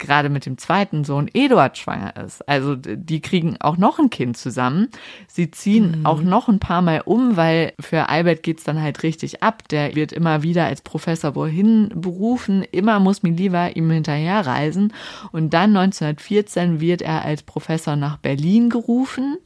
gerade 0.00 0.28
mit 0.28 0.46
dem 0.46 0.58
zweiten 0.58 1.04
Sohn 1.04 1.30
Eduard 1.32 1.78
schwanger 1.78 2.16
ist. 2.16 2.48
Also 2.48 2.74
die 2.74 3.20
kriegen 3.20 3.56
auch 3.60 3.76
noch 3.76 4.00
ein 4.00 4.10
Kind 4.10 4.36
zusammen. 4.36 4.88
Sie 5.28 5.50
ziehen 5.52 6.00
mhm. 6.00 6.06
auch 6.06 6.22
noch 6.22 6.48
ein 6.48 6.58
paar 6.58 6.82
Mal 6.82 7.02
um, 7.04 7.36
weil 7.36 7.72
für 7.78 8.08
Albert 8.08 8.42
geht's 8.42 8.64
dann 8.64 8.82
halt 8.82 9.04
richtig 9.04 9.42
ab. 9.42 9.68
Der 9.68 9.94
wird 9.94 10.12
immer 10.12 10.42
wieder 10.42 10.64
als 10.64 10.82
Professor 10.82 11.36
wohin 11.36 11.90
berufen. 11.94 12.64
Immer 12.72 12.98
muss 12.98 13.22
Miliva 13.22 13.68
ihm 13.68 13.90
hinterherreisen. 13.90 14.92
Und 15.30 15.54
dann 15.54 15.76
1914 15.76 16.80
wird 16.80 17.02
er 17.02 17.24
als 17.24 17.42
Professor 17.42 17.94
nach 17.94 18.16
Berlin 18.16 18.70
gerufen. 18.70 19.36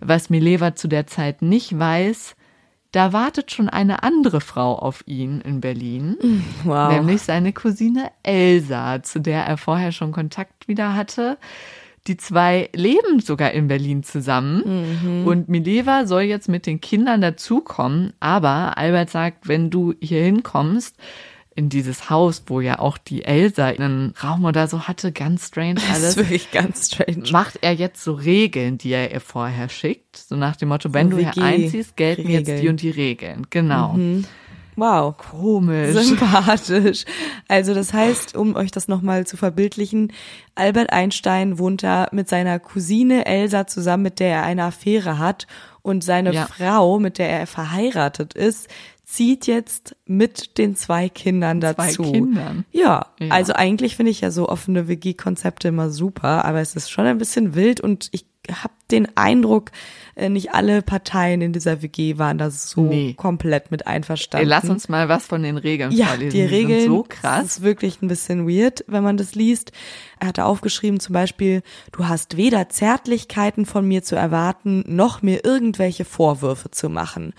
Was 0.00 0.30
Mileva 0.30 0.74
zu 0.74 0.88
der 0.88 1.06
Zeit 1.06 1.40
nicht 1.40 1.78
weiß, 1.78 2.36
da 2.94 3.12
wartet 3.12 3.50
schon 3.50 3.68
eine 3.68 4.04
andere 4.04 4.40
Frau 4.40 4.76
auf 4.76 5.02
ihn 5.06 5.40
in 5.40 5.60
Berlin, 5.60 6.16
wow. 6.64 6.92
nämlich 6.92 7.22
seine 7.22 7.52
Cousine 7.52 8.12
Elsa, 8.22 9.02
zu 9.02 9.20
der 9.20 9.44
er 9.44 9.56
vorher 9.56 9.90
schon 9.90 10.12
Kontakt 10.12 10.68
wieder 10.68 10.94
hatte. 10.94 11.36
Die 12.06 12.16
zwei 12.16 12.68
leben 12.72 13.18
sogar 13.20 13.50
in 13.50 13.66
Berlin 13.66 14.04
zusammen 14.04 15.00
mhm. 15.02 15.26
und 15.26 15.48
Mileva 15.48 16.06
soll 16.06 16.22
jetzt 16.22 16.48
mit 16.48 16.66
den 16.66 16.80
Kindern 16.80 17.20
dazukommen, 17.20 18.12
aber 18.20 18.78
Albert 18.78 19.10
sagt, 19.10 19.48
wenn 19.48 19.70
du 19.70 19.94
hier 20.00 20.22
hinkommst, 20.22 20.96
in 21.56 21.68
dieses 21.68 22.10
Haus, 22.10 22.42
wo 22.46 22.60
ja 22.60 22.78
auch 22.78 22.98
die 22.98 23.24
Elsa 23.24 23.66
einen 23.66 24.14
Raum 24.22 24.44
oder 24.44 24.66
so 24.66 24.88
hatte, 24.88 25.12
ganz 25.12 25.48
strange 25.48 25.80
alles. 25.88 26.02
Das 26.02 26.02
ist 26.02 26.16
wirklich 26.16 26.50
ganz 26.50 26.86
strange. 26.92 27.30
Macht 27.30 27.58
er 27.62 27.72
jetzt 27.72 28.02
so 28.02 28.14
Regeln, 28.14 28.78
die 28.78 28.90
er 28.90 29.12
ihr 29.12 29.20
vorher 29.20 29.68
schickt, 29.68 30.16
so 30.16 30.36
nach 30.36 30.56
dem 30.56 30.68
Motto, 30.68 30.92
wenn 30.92 31.10
so 31.10 31.16
du 31.16 31.30
hier 31.30 31.42
einziehst, 31.42 31.96
gelten 31.96 32.26
Regeln. 32.26 32.44
jetzt 32.46 32.62
die 32.62 32.68
und 32.68 32.82
die 32.82 32.90
Regeln. 32.90 33.46
Genau. 33.50 33.92
Mhm. 33.92 34.24
Wow. 34.76 35.16
Komisch. 35.16 35.94
Sympathisch. 35.96 37.04
Also 37.46 37.74
das 37.74 37.92
heißt, 37.92 38.34
um 38.34 38.56
euch 38.56 38.70
das 38.70 38.88
nochmal 38.88 39.26
zu 39.26 39.36
verbildlichen, 39.36 40.12
Albert 40.54 40.92
Einstein 40.92 41.58
wohnt 41.58 41.82
da 41.82 42.08
mit 42.12 42.28
seiner 42.28 42.58
Cousine 42.58 43.26
Elsa 43.26 43.66
zusammen, 43.66 44.02
mit 44.02 44.18
der 44.18 44.28
er 44.28 44.42
eine 44.42 44.64
Affäre 44.64 45.18
hat 45.18 45.46
und 45.82 46.02
seine 46.02 46.32
ja. 46.32 46.46
Frau, 46.46 46.98
mit 46.98 47.18
der 47.18 47.28
er 47.28 47.46
verheiratet 47.46 48.34
ist, 48.34 48.68
zieht 49.14 49.46
jetzt 49.46 49.96
mit 50.06 50.58
den 50.58 50.74
zwei 50.74 51.08
Kindern 51.08 51.60
dazu. 51.60 52.02
Zwei 52.02 52.12
Kindern. 52.12 52.64
Ja, 52.72 53.06
ja. 53.20 53.28
also 53.30 53.52
eigentlich 53.52 53.96
finde 53.96 54.10
ich 54.10 54.20
ja 54.20 54.30
so 54.30 54.48
offene 54.48 54.88
WG-Konzepte 54.88 55.68
immer 55.68 55.90
super, 55.90 56.44
aber 56.44 56.60
es 56.60 56.74
ist 56.74 56.90
schon 56.90 57.06
ein 57.06 57.18
bisschen 57.18 57.54
wild 57.54 57.80
und 57.80 58.08
ich 58.12 58.26
habe 58.50 58.74
den 58.90 59.08
Eindruck, 59.16 59.70
äh, 60.14 60.28
nicht 60.28 60.52
alle 60.52 60.82
Parteien 60.82 61.40
in 61.40 61.52
dieser 61.52 61.82
WG 61.82 62.18
waren 62.18 62.38
da 62.38 62.50
so 62.50 62.82
nee. 62.82 63.14
komplett 63.14 63.70
mit 63.70 63.86
einverstanden. 63.86 64.48
Lass 64.48 64.68
uns 64.68 64.88
mal 64.88 65.08
was 65.08 65.26
von 65.26 65.42
den 65.42 65.56
Regeln 65.56 65.90
ja, 65.90 66.06
vorlesen. 66.06 66.30
Die 66.30 66.44
Regeln 66.44 66.80
die 66.80 66.86
so 66.86 67.02
krass. 67.08 67.40
Das 67.42 67.44
ist 67.44 67.62
wirklich 67.62 68.02
ein 68.02 68.08
bisschen 68.08 68.48
weird, 68.48 68.84
wenn 68.86 69.02
man 69.02 69.16
das 69.16 69.34
liest. 69.34 69.72
Er 70.20 70.28
hatte 70.28 70.44
aufgeschrieben 70.44 71.00
zum 71.00 71.12
Beispiel, 71.12 71.62
du 71.92 72.06
hast 72.06 72.36
weder 72.36 72.68
Zärtlichkeiten 72.68 73.66
von 73.66 73.86
mir 73.86 74.02
zu 74.02 74.16
erwarten, 74.16 74.84
noch 74.86 75.22
mir 75.22 75.44
irgendwelche 75.44 76.04
Vorwürfe 76.04 76.70
zu 76.70 76.88
machen. 76.88 77.34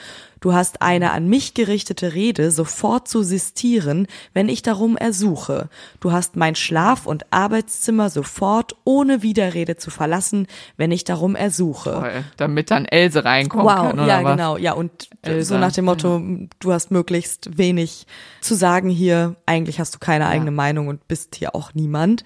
Du 0.45 0.53
hast 0.53 0.83
eine 0.83 1.11
an 1.11 1.27
mich 1.27 1.55
gerichtete 1.55 2.13
Rede 2.13 2.51
sofort 2.51 3.07
zu 3.07 3.23
sistieren, 3.23 4.05
wenn 4.31 4.47
ich 4.47 4.61
darum 4.61 4.95
ersuche. 4.95 5.69
Du 5.99 6.11
hast 6.11 6.35
mein 6.35 6.53
Schlaf- 6.53 7.07
und 7.07 7.25
Arbeitszimmer 7.33 8.11
sofort 8.11 8.75
ohne 8.83 9.23
Widerrede 9.23 9.77
zu 9.77 9.89
verlassen, 9.89 10.45
wenn 10.77 10.91
ich 10.91 10.94
darum 11.03 11.35
ersuche. 11.35 11.91
Toll, 11.91 12.23
damit 12.37 12.71
dann 12.71 12.85
Else 12.85 13.25
reinkommen 13.25 13.65
wow, 13.65 13.75
kann. 13.75 13.99
Oder 13.99 14.07
ja, 14.07 14.23
was? 14.23 14.31
genau. 14.31 14.57
Ja, 14.57 14.73
und 14.73 15.09
Else. 15.21 15.49
so 15.49 15.57
nach 15.57 15.71
dem 15.71 15.85
Motto, 15.85 16.21
du 16.59 16.71
hast 16.71 16.91
möglichst 16.91 17.57
wenig 17.57 18.07
zu 18.41 18.55
sagen 18.55 18.89
hier. 18.89 19.35
Eigentlich 19.45 19.79
hast 19.79 19.95
du 19.95 19.99
keine 19.99 20.27
eigene 20.27 20.51
ja. 20.51 20.55
Meinung 20.55 20.87
und 20.87 21.07
bist 21.07 21.35
hier 21.35 21.55
auch 21.55 21.73
niemand. 21.73 22.23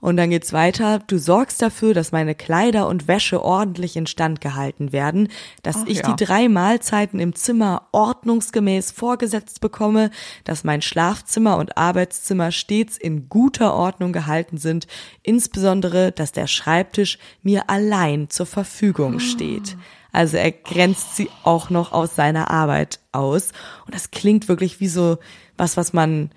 Und 0.00 0.16
dann 0.16 0.30
geht's 0.30 0.52
weiter. 0.52 1.00
Du 1.00 1.18
sorgst 1.18 1.60
dafür, 1.60 1.92
dass 1.92 2.12
meine 2.12 2.34
Kleider 2.34 2.86
und 2.86 3.08
Wäsche 3.08 3.42
ordentlich 3.42 3.96
instand 3.96 4.40
gehalten 4.40 4.92
werden, 4.92 5.28
dass 5.62 5.78
Ach, 5.78 5.86
ich 5.86 5.98
ja. 5.98 6.12
die 6.12 6.24
drei 6.24 6.48
Mahlzeiten 6.48 7.18
im 7.18 7.34
Zimmer 7.34 7.88
ordnungsgemäß 7.92 8.92
vorgesetzt 8.92 9.60
bekomme, 9.60 10.10
dass 10.44 10.62
mein 10.62 10.82
Schlafzimmer 10.82 11.56
und 11.56 11.76
Arbeitszimmer 11.76 12.52
stets 12.52 12.96
in 12.96 13.28
guter 13.28 13.74
Ordnung 13.74 14.12
gehalten 14.12 14.58
sind, 14.58 14.86
insbesondere, 15.22 16.12
dass 16.12 16.32
der 16.32 16.46
Schreibtisch 16.46 17.18
mir 17.42 17.68
allein 17.68 18.30
zur 18.30 18.46
Verfügung 18.46 19.18
steht. 19.18 19.76
Also 20.12 20.36
er 20.36 20.52
grenzt 20.52 21.16
sie 21.16 21.28
auch 21.42 21.70
noch 21.70 21.92
aus 21.92 22.14
seiner 22.14 22.50
Arbeit 22.50 23.00
aus. 23.12 23.52
Und 23.84 23.94
das 23.94 24.10
klingt 24.10 24.48
wirklich 24.48 24.80
wie 24.80 24.88
so 24.88 25.18
was, 25.56 25.76
was 25.76 25.92
man 25.92 26.30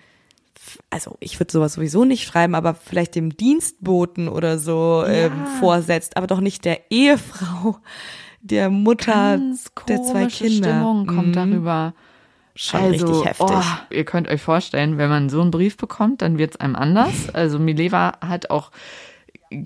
also 0.89 1.17
ich 1.19 1.39
würde 1.39 1.52
sowas 1.52 1.74
sowieso 1.74 2.06
nicht 2.06 2.26
schreiben, 2.26 2.56
aber 2.56 2.74
vielleicht 2.74 3.15
dem 3.15 3.36
Dienstboten 3.36 4.28
oder 4.28 4.60
so 4.60 5.04
ja. 5.06 5.26
ähm, 5.26 5.47
vorsetzt, 5.60 6.17
aber 6.17 6.28
doch 6.28 6.39
nicht 6.39 6.65
der 6.65 6.91
Ehefrau, 6.91 7.78
der 8.41 8.69
Mutter 8.69 9.38
Ganz 9.38 9.71
der 9.88 10.02
zwei 10.04 10.26
Kinder. 10.28 10.69
Stimmung 10.69 11.08
kommt 11.08 11.30
mhm. 11.30 11.34
darüber. 11.34 11.93
Schon 12.56 12.82
also, 12.82 13.06
richtig 13.08 13.26
heftig. 13.26 13.47
Oh, 13.50 13.63
ihr 13.93 14.04
könnt 14.04 14.28
euch 14.28 14.41
vorstellen, 14.41 14.97
wenn 14.97 15.10
man 15.10 15.30
so 15.30 15.41
einen 15.41 15.52
Brief 15.52 15.78
bekommt, 15.78 16.21
dann 16.21 16.38
wird's 16.38 16.58
einem 16.58 16.76
anders. 16.76 17.30
Also 17.34 17.60
Mileva 17.60 18.17
hat 18.21 18.50
auch 18.50 18.71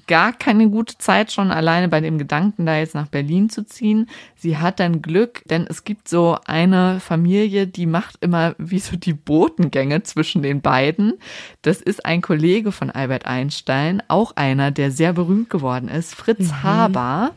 gar 0.07 0.33
keine 0.33 0.69
gute 0.69 0.97
Zeit 0.97 1.31
schon 1.31 1.51
alleine 1.51 1.87
bei 1.87 2.01
dem 2.01 2.17
Gedanken, 2.17 2.65
da 2.65 2.77
jetzt 2.77 2.95
nach 2.95 3.07
Berlin 3.07 3.49
zu 3.49 3.65
ziehen. 3.65 4.09
Sie 4.35 4.57
hat 4.57 4.79
dann 4.79 5.01
Glück, 5.01 5.41
denn 5.45 5.65
es 5.69 5.83
gibt 5.83 6.07
so 6.07 6.37
eine 6.45 6.99
Familie, 6.99 7.67
die 7.67 7.85
macht 7.85 8.17
immer 8.21 8.55
wie 8.57 8.79
so 8.79 8.97
die 8.97 9.13
Botengänge 9.13 10.03
zwischen 10.03 10.41
den 10.41 10.61
beiden. 10.61 11.13
Das 11.61 11.81
ist 11.81 12.05
ein 12.05 12.21
Kollege 12.21 12.71
von 12.71 12.89
Albert 12.89 13.25
Einstein, 13.25 14.01
auch 14.07 14.35
einer, 14.35 14.71
der 14.71 14.91
sehr 14.91 15.13
berühmt 15.13 15.49
geworden 15.49 15.89
ist, 15.89 16.15
Fritz 16.15 16.49
mhm. 16.49 16.63
Haber. 16.63 17.31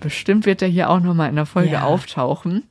Bestimmt 0.00 0.46
wird 0.46 0.62
er 0.62 0.68
hier 0.68 0.90
auch 0.90 1.00
nochmal 1.00 1.28
in 1.28 1.36
der 1.36 1.46
Folge 1.46 1.72
ja. 1.72 1.82
auftauchen. 1.82 2.64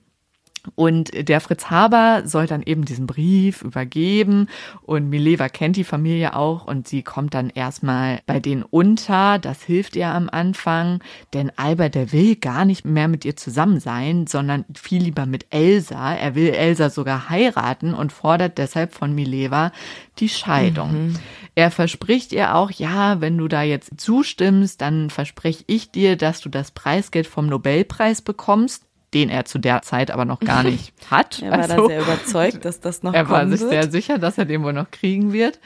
Und 0.75 1.11
der 1.27 1.41
Fritz 1.41 1.69
Haber 1.69 2.23
soll 2.25 2.47
dann 2.47 2.63
eben 2.63 2.85
diesen 2.85 3.07
Brief 3.07 3.61
übergeben 3.61 4.47
und 4.81 5.09
Mileva 5.09 5.49
kennt 5.49 5.75
die 5.75 5.83
Familie 5.83 6.35
auch 6.35 6.65
und 6.65 6.87
sie 6.87 7.03
kommt 7.03 7.33
dann 7.33 7.49
erstmal 7.49 8.21
bei 8.25 8.39
denen 8.39 8.63
unter. 8.63 9.39
Das 9.39 9.63
hilft 9.63 9.95
ihr 9.95 10.07
am 10.07 10.29
Anfang, 10.29 11.01
denn 11.33 11.51
Albert, 11.55 11.95
der 11.95 12.11
will 12.11 12.35
gar 12.35 12.65
nicht 12.65 12.85
mehr 12.85 13.07
mit 13.07 13.25
ihr 13.25 13.35
zusammen 13.35 13.79
sein, 13.79 14.27
sondern 14.27 14.65
viel 14.73 15.03
lieber 15.03 15.25
mit 15.25 15.47
Elsa. 15.49 16.13
Er 16.13 16.35
will 16.35 16.49
Elsa 16.49 16.89
sogar 16.89 17.29
heiraten 17.29 17.93
und 17.93 18.11
fordert 18.11 18.57
deshalb 18.57 18.93
von 18.93 19.13
Mileva 19.13 19.71
die 20.19 20.29
Scheidung. 20.29 20.91
Mhm. 20.91 21.15
Er 21.55 21.71
verspricht 21.71 22.31
ihr 22.31 22.55
auch, 22.55 22.71
ja, 22.71 23.21
wenn 23.21 23.37
du 23.37 23.47
da 23.47 23.63
jetzt 23.63 23.99
zustimmst, 23.99 24.81
dann 24.81 25.09
verspreche 25.09 25.63
ich 25.67 25.91
dir, 25.91 26.15
dass 26.15 26.41
du 26.41 26.49
das 26.49 26.71
Preisgeld 26.71 27.27
vom 27.27 27.47
Nobelpreis 27.47 28.21
bekommst 28.21 28.85
den 29.13 29.29
er 29.29 29.45
zu 29.45 29.59
der 29.59 29.81
Zeit 29.81 30.11
aber 30.11 30.25
noch 30.25 30.39
gar 30.39 30.63
nicht 30.63 30.93
hat. 31.11 31.41
er 31.41 31.51
war 31.51 31.59
also, 31.59 31.75
da 31.75 31.87
sehr 31.87 32.01
überzeugt, 32.01 32.65
dass 32.65 32.79
das 32.79 33.03
noch 33.03 33.13
Er 33.13 33.29
war 33.29 33.47
sich 33.47 33.61
wird. 33.61 33.69
sehr 33.71 33.91
sicher, 33.91 34.17
dass 34.17 34.37
er 34.37 34.45
den 34.45 34.63
wohl 34.63 34.73
noch 34.73 34.91
kriegen 34.91 35.33
wird. 35.33 35.59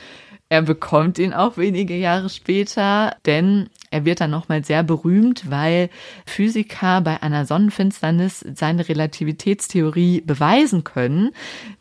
Er 0.49 0.61
bekommt 0.61 1.17
ihn 1.17 1.33
auch 1.33 1.57
wenige 1.57 1.95
Jahre 1.95 2.29
später, 2.29 3.15
denn 3.25 3.69
er 3.89 4.05
wird 4.05 4.21
dann 4.21 4.29
nochmal 4.31 4.63
sehr 4.63 4.83
berühmt, 4.83 5.49
weil 5.49 5.89
Physiker 6.25 7.01
bei 7.01 7.23
einer 7.23 7.45
Sonnenfinsternis 7.45 8.45
seine 8.53 8.87
Relativitätstheorie 8.87 10.21
beweisen 10.21 10.83
können. 10.83 11.31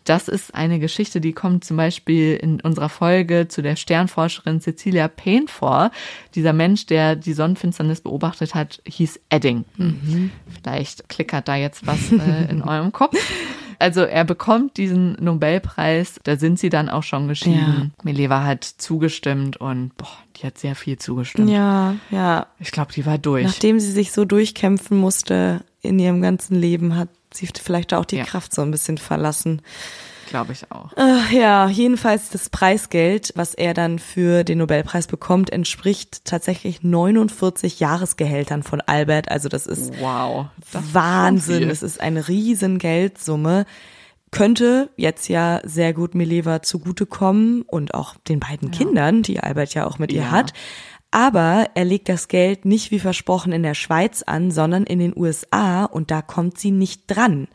Das 0.05 0.29
ist 0.29 0.55
eine 0.55 0.79
Geschichte, 0.79 1.20
die 1.20 1.33
kommt 1.33 1.64
zum 1.64 1.77
Beispiel 1.77 2.37
in 2.37 2.61
unserer 2.61 2.88
Folge 2.88 3.48
zu 3.48 3.62
der 3.62 3.77
Sternforscherin 3.77 4.61
Cecilia 4.61 5.09
Payne 5.09 5.48
vor. 5.48 5.90
Dieser 6.35 6.53
Mensch, 6.53 6.87
der 6.87 7.16
die 7.16 7.35
Sonnenfinsternis 7.35 8.01
beobachtet 8.01 8.55
hat, 8.55 8.81
hieß 8.87 9.20
Edding. 9.29 9.64
Mhm. 9.77 10.31
Vielleicht 10.48 11.09
klickert 11.09 11.48
da 11.48 11.57
jetzt 11.57 11.87
was 11.87 12.12
äh, 12.12 12.51
in 12.51 12.62
eurem 12.66 12.92
Kopf 12.92 13.16
also 13.83 14.03
er 14.03 14.25
bekommt 14.25 14.77
diesen 14.77 15.12
Nobelpreis, 15.21 16.21
da 16.23 16.37
sind 16.37 16.59
sie 16.59 16.68
dann 16.68 16.88
auch 16.88 17.03
schon 17.03 17.27
geschieden. 17.27 17.92
Ja. 17.97 18.05
Mileva 18.05 18.45
hat 18.45 18.64
zugestimmt 18.64 19.57
und 19.57 19.97
boah, 19.97 20.16
die 20.37 20.47
hat 20.47 20.57
sehr 20.57 20.77
viel 20.77 20.99
zugestimmt. 20.99 21.51
Ja, 21.51 21.97
ja. 22.11 22.47
Ich 22.61 22.71
glaube, 22.71 22.92
die 22.92 23.05
war 23.05 23.18
durch. 23.18 23.45
Nachdem 23.45 23.81
sie 23.81 23.90
sich 23.90 24.12
so 24.12 24.25
durchkämpfen 24.25 24.97
musste 24.97 25.64
in 25.81 25.99
ihrem 25.99 26.23
ganzen 26.23 26.55
Leben, 26.55 26.97
hat 26.97 27.09
sie 27.33 27.49
vielleicht 27.61 27.92
auch 27.92 28.05
die 28.05 28.18
ja. 28.18 28.25
Kraft 28.25 28.55
so 28.55 28.62
ein 28.62 28.71
bisschen 28.71 28.99
verlassen. 28.99 29.62
Glaube 30.29 30.53
ich 30.53 30.71
auch. 30.71 30.93
Äh, 30.97 31.37
ja, 31.37 31.69
jedenfalls 31.69 32.31
das 32.31 32.51
Preisgeld, 32.51 33.33
was 33.37 33.55
er 33.55 33.75
dann 33.75 33.99
für 33.99 34.45
den 34.45 34.59
Nobelpreis 34.59 35.07
bekommt, 35.07 35.51
entspricht 35.51 36.25
tatsächlich 36.25 36.83
49 36.83 37.81
Jahresgehältern 37.81 38.63
von 38.63 38.81
Albert. 38.81 39.31
Also 39.31 39.49
das 39.49 39.67
ist 39.67 39.93
wow, 40.01 40.47
das 40.73 40.95
Wahnsinn. 40.95 41.71
Es 41.71 41.83
ist 41.83 42.01
eine 42.01 42.29
riesen 42.29 42.79
Geldsumme. 42.79 43.67
könnte 44.31 44.91
jetzt 44.97 45.29
ja 45.29 45.61
sehr 45.65 45.93
gut 45.93 46.15
Mileva 46.15 46.63
zugutekommen 46.63 47.63
und 47.63 47.95
auch 47.95 48.17
den 48.29 48.41
beiden 48.41 48.73
ja. 48.73 48.79
Kindern, 48.79 49.23
die 49.23 49.41
Albert 49.41 49.75
ja 49.75 49.87
auch 49.87 49.99
mit 49.99 50.13
ihr 50.13 50.31
hat. 50.31 50.53
Aber 51.11 51.69
er 51.75 51.85
legt 51.85 52.09
das 52.09 52.27
Geld 52.27 52.65
nicht 52.65 52.91
wie 52.91 52.99
versprochen 52.99 53.53
in 53.53 53.63
der 53.63 53.75
Schweiz 53.75 54.23
an, 54.23 54.51
sondern 54.51 54.85
in 54.85 54.99
den 54.99 55.13
USA 55.15 55.85
und 55.85 56.11
da 56.11 56.23
kommt 56.23 56.59
sie 56.59 56.71
nicht 56.71 57.03
dran. 57.07 57.49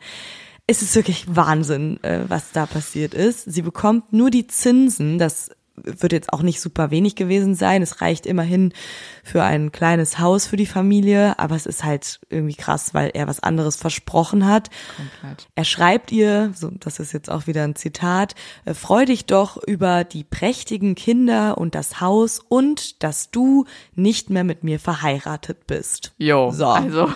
Es 0.70 0.82
ist 0.82 0.94
wirklich 0.94 1.24
Wahnsinn, 1.34 1.98
äh, 2.04 2.20
was 2.28 2.52
da 2.52 2.66
passiert 2.66 3.14
ist. 3.14 3.50
Sie 3.50 3.62
bekommt 3.62 4.12
nur 4.12 4.30
die 4.30 4.46
Zinsen, 4.46 5.18
das 5.18 5.50
wird 5.82 6.12
jetzt 6.12 6.32
auch 6.32 6.42
nicht 6.42 6.60
super 6.60 6.90
wenig 6.90 7.16
gewesen 7.16 7.54
sein. 7.54 7.80
Es 7.80 8.02
reicht 8.02 8.26
immerhin 8.26 8.74
für 9.24 9.42
ein 9.42 9.72
kleines 9.72 10.18
Haus 10.18 10.46
für 10.46 10.58
die 10.58 10.66
Familie, 10.66 11.38
aber 11.38 11.56
es 11.56 11.64
ist 11.64 11.84
halt 11.84 12.20
irgendwie 12.28 12.54
krass, 12.54 12.92
weil 12.92 13.10
er 13.14 13.26
was 13.26 13.40
anderes 13.40 13.76
versprochen 13.76 14.46
hat. 14.46 14.68
Komplett. 14.96 15.48
Er 15.54 15.64
schreibt 15.64 16.12
ihr, 16.12 16.52
so, 16.54 16.70
das 16.78 16.98
ist 16.98 17.12
jetzt 17.12 17.30
auch 17.30 17.46
wieder 17.46 17.64
ein 17.64 17.74
Zitat, 17.74 18.34
äh, 18.66 18.74
freu 18.74 19.06
dich 19.06 19.24
doch 19.24 19.56
über 19.56 20.04
die 20.04 20.24
prächtigen 20.24 20.94
Kinder 20.94 21.56
und 21.56 21.74
das 21.74 22.02
Haus 22.02 22.40
und 22.46 23.02
dass 23.02 23.30
du 23.30 23.64
nicht 23.94 24.28
mehr 24.28 24.44
mit 24.44 24.64
mir 24.64 24.78
verheiratet 24.78 25.66
bist. 25.66 26.12
Jo, 26.18 26.50
so. 26.50 26.66
also 26.66 27.10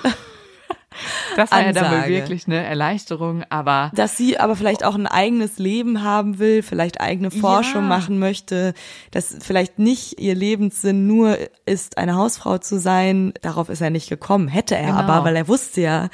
Das 1.36 1.50
war 1.50 1.58
Ansage. 1.58 1.86
ja 1.86 2.00
dann 2.02 2.08
wirklich 2.08 2.46
eine 2.46 2.62
Erleichterung, 2.62 3.44
aber. 3.48 3.90
Dass 3.94 4.16
sie 4.16 4.38
aber 4.38 4.56
vielleicht 4.56 4.84
auch 4.84 4.94
ein 4.94 5.06
eigenes 5.06 5.58
Leben 5.58 6.02
haben 6.02 6.38
will, 6.38 6.62
vielleicht 6.62 7.00
eigene 7.00 7.30
Forschung 7.30 7.82
ja. 7.82 7.88
machen 7.88 8.18
möchte, 8.18 8.74
dass 9.10 9.36
vielleicht 9.40 9.78
nicht 9.78 10.20
ihr 10.20 10.34
Lebenssinn 10.34 11.06
nur 11.06 11.38
ist, 11.66 11.98
eine 11.98 12.16
Hausfrau 12.16 12.58
zu 12.58 12.78
sein. 12.78 13.32
Darauf 13.42 13.68
ist 13.68 13.80
er 13.80 13.90
nicht 13.90 14.08
gekommen. 14.08 14.48
Hätte 14.48 14.76
er 14.76 14.86
genau. 14.86 14.98
aber, 14.98 15.24
weil 15.24 15.36
er 15.36 15.48
wusste 15.48 15.80
ja 15.80 16.08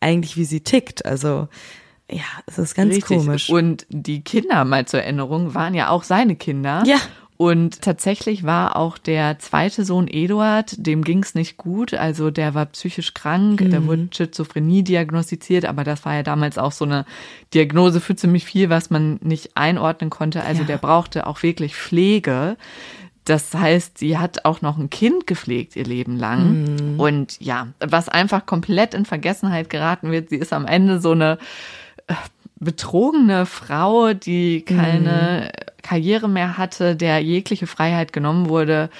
eigentlich, 0.00 0.36
wie 0.36 0.44
sie 0.44 0.60
tickt. 0.60 1.04
Also, 1.04 1.48
ja, 2.10 2.24
es 2.46 2.58
ist 2.58 2.74
ganz 2.74 2.94
Richtig. 2.94 3.18
komisch. 3.18 3.50
Und 3.50 3.86
die 3.88 4.22
Kinder, 4.22 4.64
mal 4.64 4.86
zur 4.86 5.02
Erinnerung, 5.02 5.54
waren 5.54 5.74
ja 5.74 5.90
auch 5.90 6.02
seine 6.02 6.36
Kinder. 6.36 6.82
Ja. 6.86 6.98
Und 7.40 7.80
tatsächlich 7.80 8.44
war 8.44 8.76
auch 8.76 8.98
der 8.98 9.38
zweite 9.38 9.86
Sohn 9.86 10.08
Eduard, 10.08 10.74
dem 10.76 11.02
ging 11.02 11.22
es 11.22 11.34
nicht 11.34 11.56
gut. 11.56 11.94
Also 11.94 12.30
der 12.30 12.52
war 12.52 12.66
psychisch 12.66 13.14
krank, 13.14 13.62
mhm. 13.62 13.70
da 13.70 13.86
wurde 13.86 14.08
Schizophrenie 14.14 14.82
diagnostiziert, 14.82 15.64
aber 15.64 15.82
das 15.82 16.04
war 16.04 16.16
ja 16.16 16.22
damals 16.22 16.58
auch 16.58 16.72
so 16.72 16.84
eine 16.84 17.06
Diagnose 17.54 18.02
für 18.02 18.14
ziemlich 18.14 18.44
viel, 18.44 18.68
was 18.68 18.90
man 18.90 19.18
nicht 19.22 19.56
einordnen 19.56 20.10
konnte. 20.10 20.44
Also 20.44 20.60
ja. 20.60 20.66
der 20.66 20.76
brauchte 20.76 21.26
auch 21.26 21.42
wirklich 21.42 21.74
Pflege. 21.74 22.58
Das 23.24 23.54
heißt, 23.54 23.96
sie 23.96 24.18
hat 24.18 24.44
auch 24.44 24.60
noch 24.60 24.76
ein 24.76 24.90
Kind 24.90 25.26
gepflegt 25.26 25.76
ihr 25.76 25.84
Leben 25.84 26.18
lang. 26.18 26.64
Mhm. 26.64 27.00
Und 27.00 27.40
ja, 27.40 27.68
was 27.78 28.10
einfach 28.10 28.44
komplett 28.44 28.92
in 28.92 29.06
Vergessenheit 29.06 29.70
geraten 29.70 30.10
wird, 30.10 30.28
sie 30.28 30.36
ist 30.36 30.52
am 30.52 30.66
Ende 30.66 31.00
so 31.00 31.12
eine 31.12 31.38
äh, 32.06 32.14
betrogene 32.60 33.46
Frau, 33.46 34.12
die 34.12 34.62
keine 34.62 35.50
mhm. 35.50 35.82
Karriere 35.82 36.28
mehr 36.28 36.58
hatte, 36.58 36.94
der 36.94 37.20
jegliche 37.20 37.66
Freiheit 37.66 38.12
genommen 38.12 38.48
wurde 38.48 38.90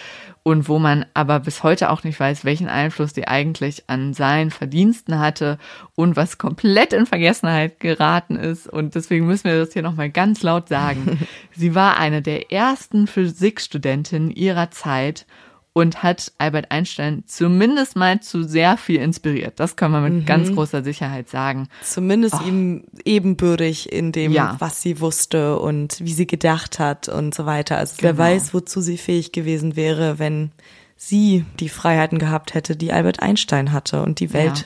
und 0.43 0.69
wo 0.69 0.79
man 0.79 1.05
aber 1.13 1.41
bis 1.41 1.63
heute 1.63 1.91
auch 1.91 2.03
nicht 2.03 2.19
weiß, 2.19 2.45
welchen 2.45 2.69
Einfluss 2.69 3.13
die 3.13 3.29
eigentlich 3.29 3.85
an 3.89 4.15
seinen 4.15 4.51
Verdiensten 4.51 5.19
hatte 5.19 5.59
und 5.95 6.17
was 6.17 6.39
komplett 6.39 6.95
in 6.95 7.05
Vergessenheit 7.05 7.79
geraten 7.79 8.37
ist. 8.37 8.67
Und 8.67 8.95
deswegen 8.95 9.27
müssen 9.27 9.45
wir 9.45 9.59
das 9.59 9.75
hier 9.75 9.83
nochmal 9.83 10.11
ganz 10.11 10.43
laut 10.43 10.69
sagen. 10.69 11.21
Sie 11.55 11.75
war 11.75 11.99
eine 11.99 12.23
der 12.23 12.51
ersten 12.51 13.07
Physikstudentinnen 13.07 14.31
ihrer 14.31 14.71
Zeit 14.71 15.27
und 15.73 16.03
hat 16.03 16.33
Albert 16.39 16.71
Einstein 16.71 17.23
zumindest 17.27 17.95
mal 17.95 18.21
zu 18.21 18.43
sehr 18.43 18.77
viel 18.77 19.01
inspiriert. 19.01 19.61
Das 19.61 19.77
können 19.77 19.93
wir 19.93 20.01
mit 20.01 20.13
mhm. 20.13 20.27
ganz 20.27 20.53
großer 20.53 20.83
Sicherheit 20.83 21.29
sagen. 21.29 21.69
Zumindest 21.83 22.37
oh. 22.41 22.47
ihm 22.47 22.85
ebenbürtig 23.05 23.93
in 23.93 24.11
dem, 24.11 24.33
ja. 24.33 24.57
was 24.59 24.83
sie 24.83 25.01
wusste 25.01 25.59
und 25.59 25.99
wie 26.01 26.13
sie 26.13 26.27
gedacht 26.27 26.79
hat 26.79 27.09
und 27.09 27.35
so 27.35 27.47
weiter. 27.47 27.79
Also 27.79 27.97
genau. 27.99 28.09
wer 28.09 28.19
weiß, 28.19 28.53
wozu 28.53 28.81
sie 28.81 28.99
fähig 28.99 29.31
gewesen 29.33 29.77
wäre, 29.77 30.19
wenn 30.19 30.51
sie 30.97 31.45
die 31.61 31.69
Freiheiten 31.69 32.19
gehabt 32.19 32.55
hätte, 32.55 32.77
die 32.77 32.93
Albert 32.93 33.23
Einstein 33.23 33.73
hatte 33.73 34.03
und 34.03 34.21
die 34.21 34.33
Welt 34.33 34.59
ja. 34.59 34.65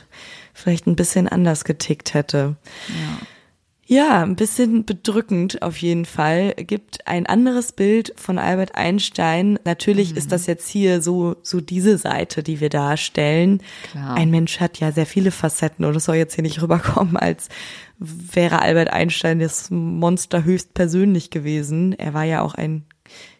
vielleicht 0.54 0.86
ein 0.86 0.96
bisschen 0.96 1.28
anders 1.28 1.64
getickt 1.64 2.14
hätte. 2.14 2.56
Ja. 2.88 3.26
Ja, 3.86 4.22
ein 4.22 4.36
bisschen 4.36 4.84
bedrückend 4.84 5.62
auf 5.62 5.76
jeden 5.78 6.06
Fall. 6.06 6.54
Gibt 6.56 7.06
ein 7.06 7.26
anderes 7.26 7.72
Bild 7.72 8.14
von 8.16 8.38
Albert 8.38 8.74
Einstein. 8.74 9.58
Natürlich 9.64 10.12
mhm. 10.12 10.16
ist 10.16 10.32
das 10.32 10.46
jetzt 10.46 10.68
hier 10.68 11.02
so, 11.02 11.36
so 11.42 11.60
diese 11.60 11.98
Seite, 11.98 12.42
die 12.42 12.60
wir 12.60 12.70
darstellen. 12.70 13.62
Klar. 13.90 14.16
Ein 14.16 14.30
Mensch 14.30 14.60
hat 14.60 14.80
ja 14.80 14.92
sehr 14.92 15.06
viele 15.06 15.30
Facetten 15.30 15.84
und 15.84 15.94
es 15.96 16.06
soll 16.06 16.16
jetzt 16.16 16.34
hier 16.34 16.42
nicht 16.42 16.62
rüberkommen, 16.62 17.16
als 17.16 17.48
wäre 17.98 18.60
Albert 18.60 18.90
Einstein 18.90 19.38
das 19.38 19.70
Monster 19.70 20.44
höchst 20.44 20.74
persönlich 20.74 21.30
gewesen. 21.30 21.92
Er 21.92 22.14
war 22.14 22.24
ja 22.24 22.40
auch 22.40 22.54
ein 22.54 22.84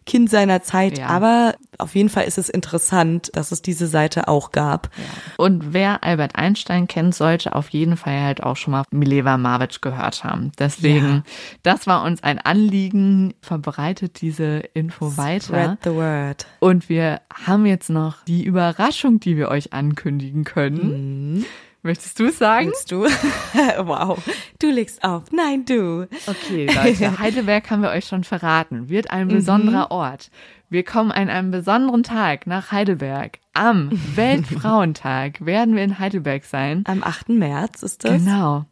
Kind 0.07 0.29
seiner 0.29 0.63
Zeit, 0.63 0.99
ja. 0.99 1.07
aber 1.07 1.55
auf 1.79 1.95
jeden 1.95 2.09
Fall 2.09 2.25
ist 2.25 2.39
es 2.39 2.49
interessant, 2.49 3.31
dass 3.35 3.53
es 3.53 3.63
diese 3.63 3.87
Seite 3.87 4.29
auch 4.29 4.53
gab. 4.53 4.91
Ja. 4.97 5.05
Und 5.39 5.73
wer 5.73 6.05
Albert 6.05 6.37
Einstein 6.37 6.87
kennt, 6.87 7.15
sollte 7.15 7.55
auf 7.55 7.71
jeden 7.71 7.97
Fall 7.97 8.21
halt 8.21 8.43
auch 8.43 8.57
schon 8.57 8.73
mal 8.73 8.85
Mileva 8.91 9.39
Marvic 9.39 9.81
gehört 9.81 10.23
haben. 10.23 10.53
Deswegen, 10.59 11.07
ja. 11.07 11.23
das 11.63 11.87
war 11.87 12.05
uns 12.05 12.23
ein 12.23 12.39
Anliegen, 12.39 13.35
verbreitet 13.41 14.21
diese 14.21 14.59
Info 14.75 15.11
Spread 15.11 15.27
weiter. 15.27 15.45
Spread 15.45 15.79
the 15.85 15.91
word. 15.91 16.47
Und 16.61 16.89
wir 16.89 17.21
haben 17.33 17.67
jetzt 17.67 17.91
noch 17.91 18.25
die 18.25 18.45
Überraschung, 18.45 19.21
die 19.21 19.37
wir 19.37 19.49
euch 19.49 19.73
ankündigen 19.73 20.45
können. 20.45 21.37
Mhm. 21.37 21.45
Möchtest 21.85 22.19
du 22.19 22.25
es 22.29 22.39
sagen? 22.39 22.69
Willst 22.69 22.91
du? 22.91 23.03
wow. 23.87 24.19
Du 24.59 24.71
legst 24.71 25.05
auf. 25.05 25.25
Nein, 25.33 25.67
du. 25.67 26.09
Okay, 26.27 26.67
Leute. 26.67 27.19
Heidelberg 27.19 27.71
haben 27.71 27.83
wir 27.83 27.91
euch 27.91 28.07
schon 28.07 28.25
verraten. 28.25 28.89
Wird 28.89 29.11
ein 29.11 29.27
mhm. 29.27 29.33
besonderer 29.33 29.91
Ort. 29.91 30.31
Wir 30.71 30.83
kommen 30.83 31.13
an 31.13 31.29
einem 31.29 31.51
besonderen 31.51 32.03
Tag 32.03 32.47
nach 32.47 32.73
Heidelberg. 32.73 33.39
Am 33.53 33.91
Weltfrauentag 34.17 35.45
werden 35.45 35.77
wir 35.77 35.85
in 35.85 35.99
Heidelberg 35.99 36.47
sein. 36.47 36.85
Am 36.87 37.05
8. 37.05 37.29
März 37.29 37.83
ist 37.83 38.03
das. 38.05 38.25
Genau. 38.25 38.65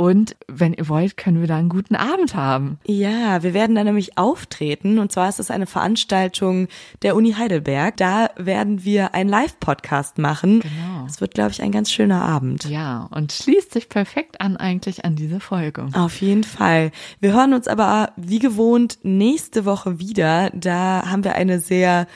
Und 0.00 0.34
wenn 0.48 0.72
ihr 0.72 0.88
wollt, 0.88 1.18
können 1.18 1.42
wir 1.42 1.46
da 1.46 1.58
einen 1.58 1.68
guten 1.68 1.94
Abend 1.94 2.34
haben. 2.34 2.78
Ja, 2.86 3.42
wir 3.42 3.52
werden 3.52 3.76
da 3.76 3.84
nämlich 3.84 4.16
auftreten. 4.16 4.98
Und 4.98 5.12
zwar 5.12 5.28
ist 5.28 5.38
es 5.38 5.50
eine 5.50 5.66
Veranstaltung 5.66 6.68
der 7.02 7.14
Uni 7.16 7.34
Heidelberg. 7.34 7.98
Da 7.98 8.30
werden 8.38 8.82
wir 8.82 9.12
einen 9.14 9.28
Live-Podcast 9.28 10.16
machen. 10.16 10.60
Genau. 10.60 11.04
Es 11.06 11.20
wird, 11.20 11.34
glaube 11.34 11.50
ich, 11.50 11.60
ein 11.60 11.70
ganz 11.70 11.92
schöner 11.92 12.22
Abend. 12.22 12.64
Ja, 12.64 13.10
und 13.10 13.30
schließt 13.30 13.74
sich 13.74 13.90
perfekt 13.90 14.40
an 14.40 14.56
eigentlich 14.56 15.04
an 15.04 15.16
diese 15.16 15.38
Folge. 15.38 15.88
Auf 15.92 16.22
jeden 16.22 16.44
Fall. 16.44 16.92
Wir 17.20 17.34
hören 17.34 17.52
uns 17.52 17.68
aber 17.68 18.14
wie 18.16 18.38
gewohnt 18.38 19.00
nächste 19.02 19.66
Woche 19.66 19.98
wieder. 19.98 20.48
Da 20.54 21.10
haben 21.10 21.24
wir 21.24 21.34
eine 21.34 21.60
sehr 21.60 22.06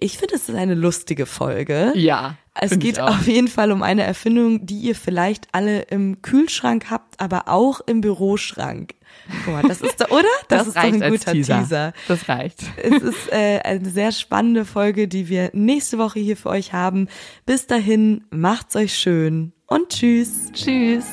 ich 0.00 0.18
finde, 0.18 0.34
es 0.34 0.48
ist 0.48 0.54
eine 0.54 0.74
lustige 0.74 1.26
Folge. 1.26 1.92
Ja. 1.94 2.36
Es 2.60 2.78
geht 2.78 2.98
auf 3.00 3.26
jeden 3.26 3.48
Fall 3.48 3.72
um 3.72 3.82
eine 3.82 4.02
Erfindung, 4.02 4.64
die 4.66 4.78
ihr 4.78 4.94
vielleicht 4.94 5.48
alle 5.52 5.82
im 5.82 6.22
Kühlschrank 6.22 6.86
habt, 6.90 7.20
aber 7.20 7.48
auch 7.48 7.80
im 7.80 8.00
Büroschrank. 8.00 8.94
Guck 9.44 9.54
mal, 9.54 9.62
das 9.62 9.80
ist 9.80 10.00
da, 10.00 10.06
oder? 10.06 10.24
Das, 10.48 10.60
das 10.60 10.68
ist 10.68 10.76
reicht 10.76 10.96
doch 10.96 11.02
ein 11.02 11.10
guter 11.10 11.32
Teaser. 11.32 11.58
Teaser. 11.60 11.92
Das 12.06 12.28
reicht. 12.28 12.62
Es 12.76 13.02
ist 13.02 13.32
äh, 13.32 13.60
eine 13.64 13.90
sehr 13.90 14.12
spannende 14.12 14.64
Folge, 14.64 15.08
die 15.08 15.28
wir 15.28 15.50
nächste 15.52 15.98
Woche 15.98 16.20
hier 16.20 16.36
für 16.36 16.50
euch 16.50 16.72
haben. 16.72 17.08
Bis 17.46 17.66
dahin, 17.66 18.24
macht's 18.30 18.76
euch 18.76 18.94
schön 18.94 19.52
und 19.66 19.88
tschüss. 19.88 20.52
Tschüss. 20.52 21.06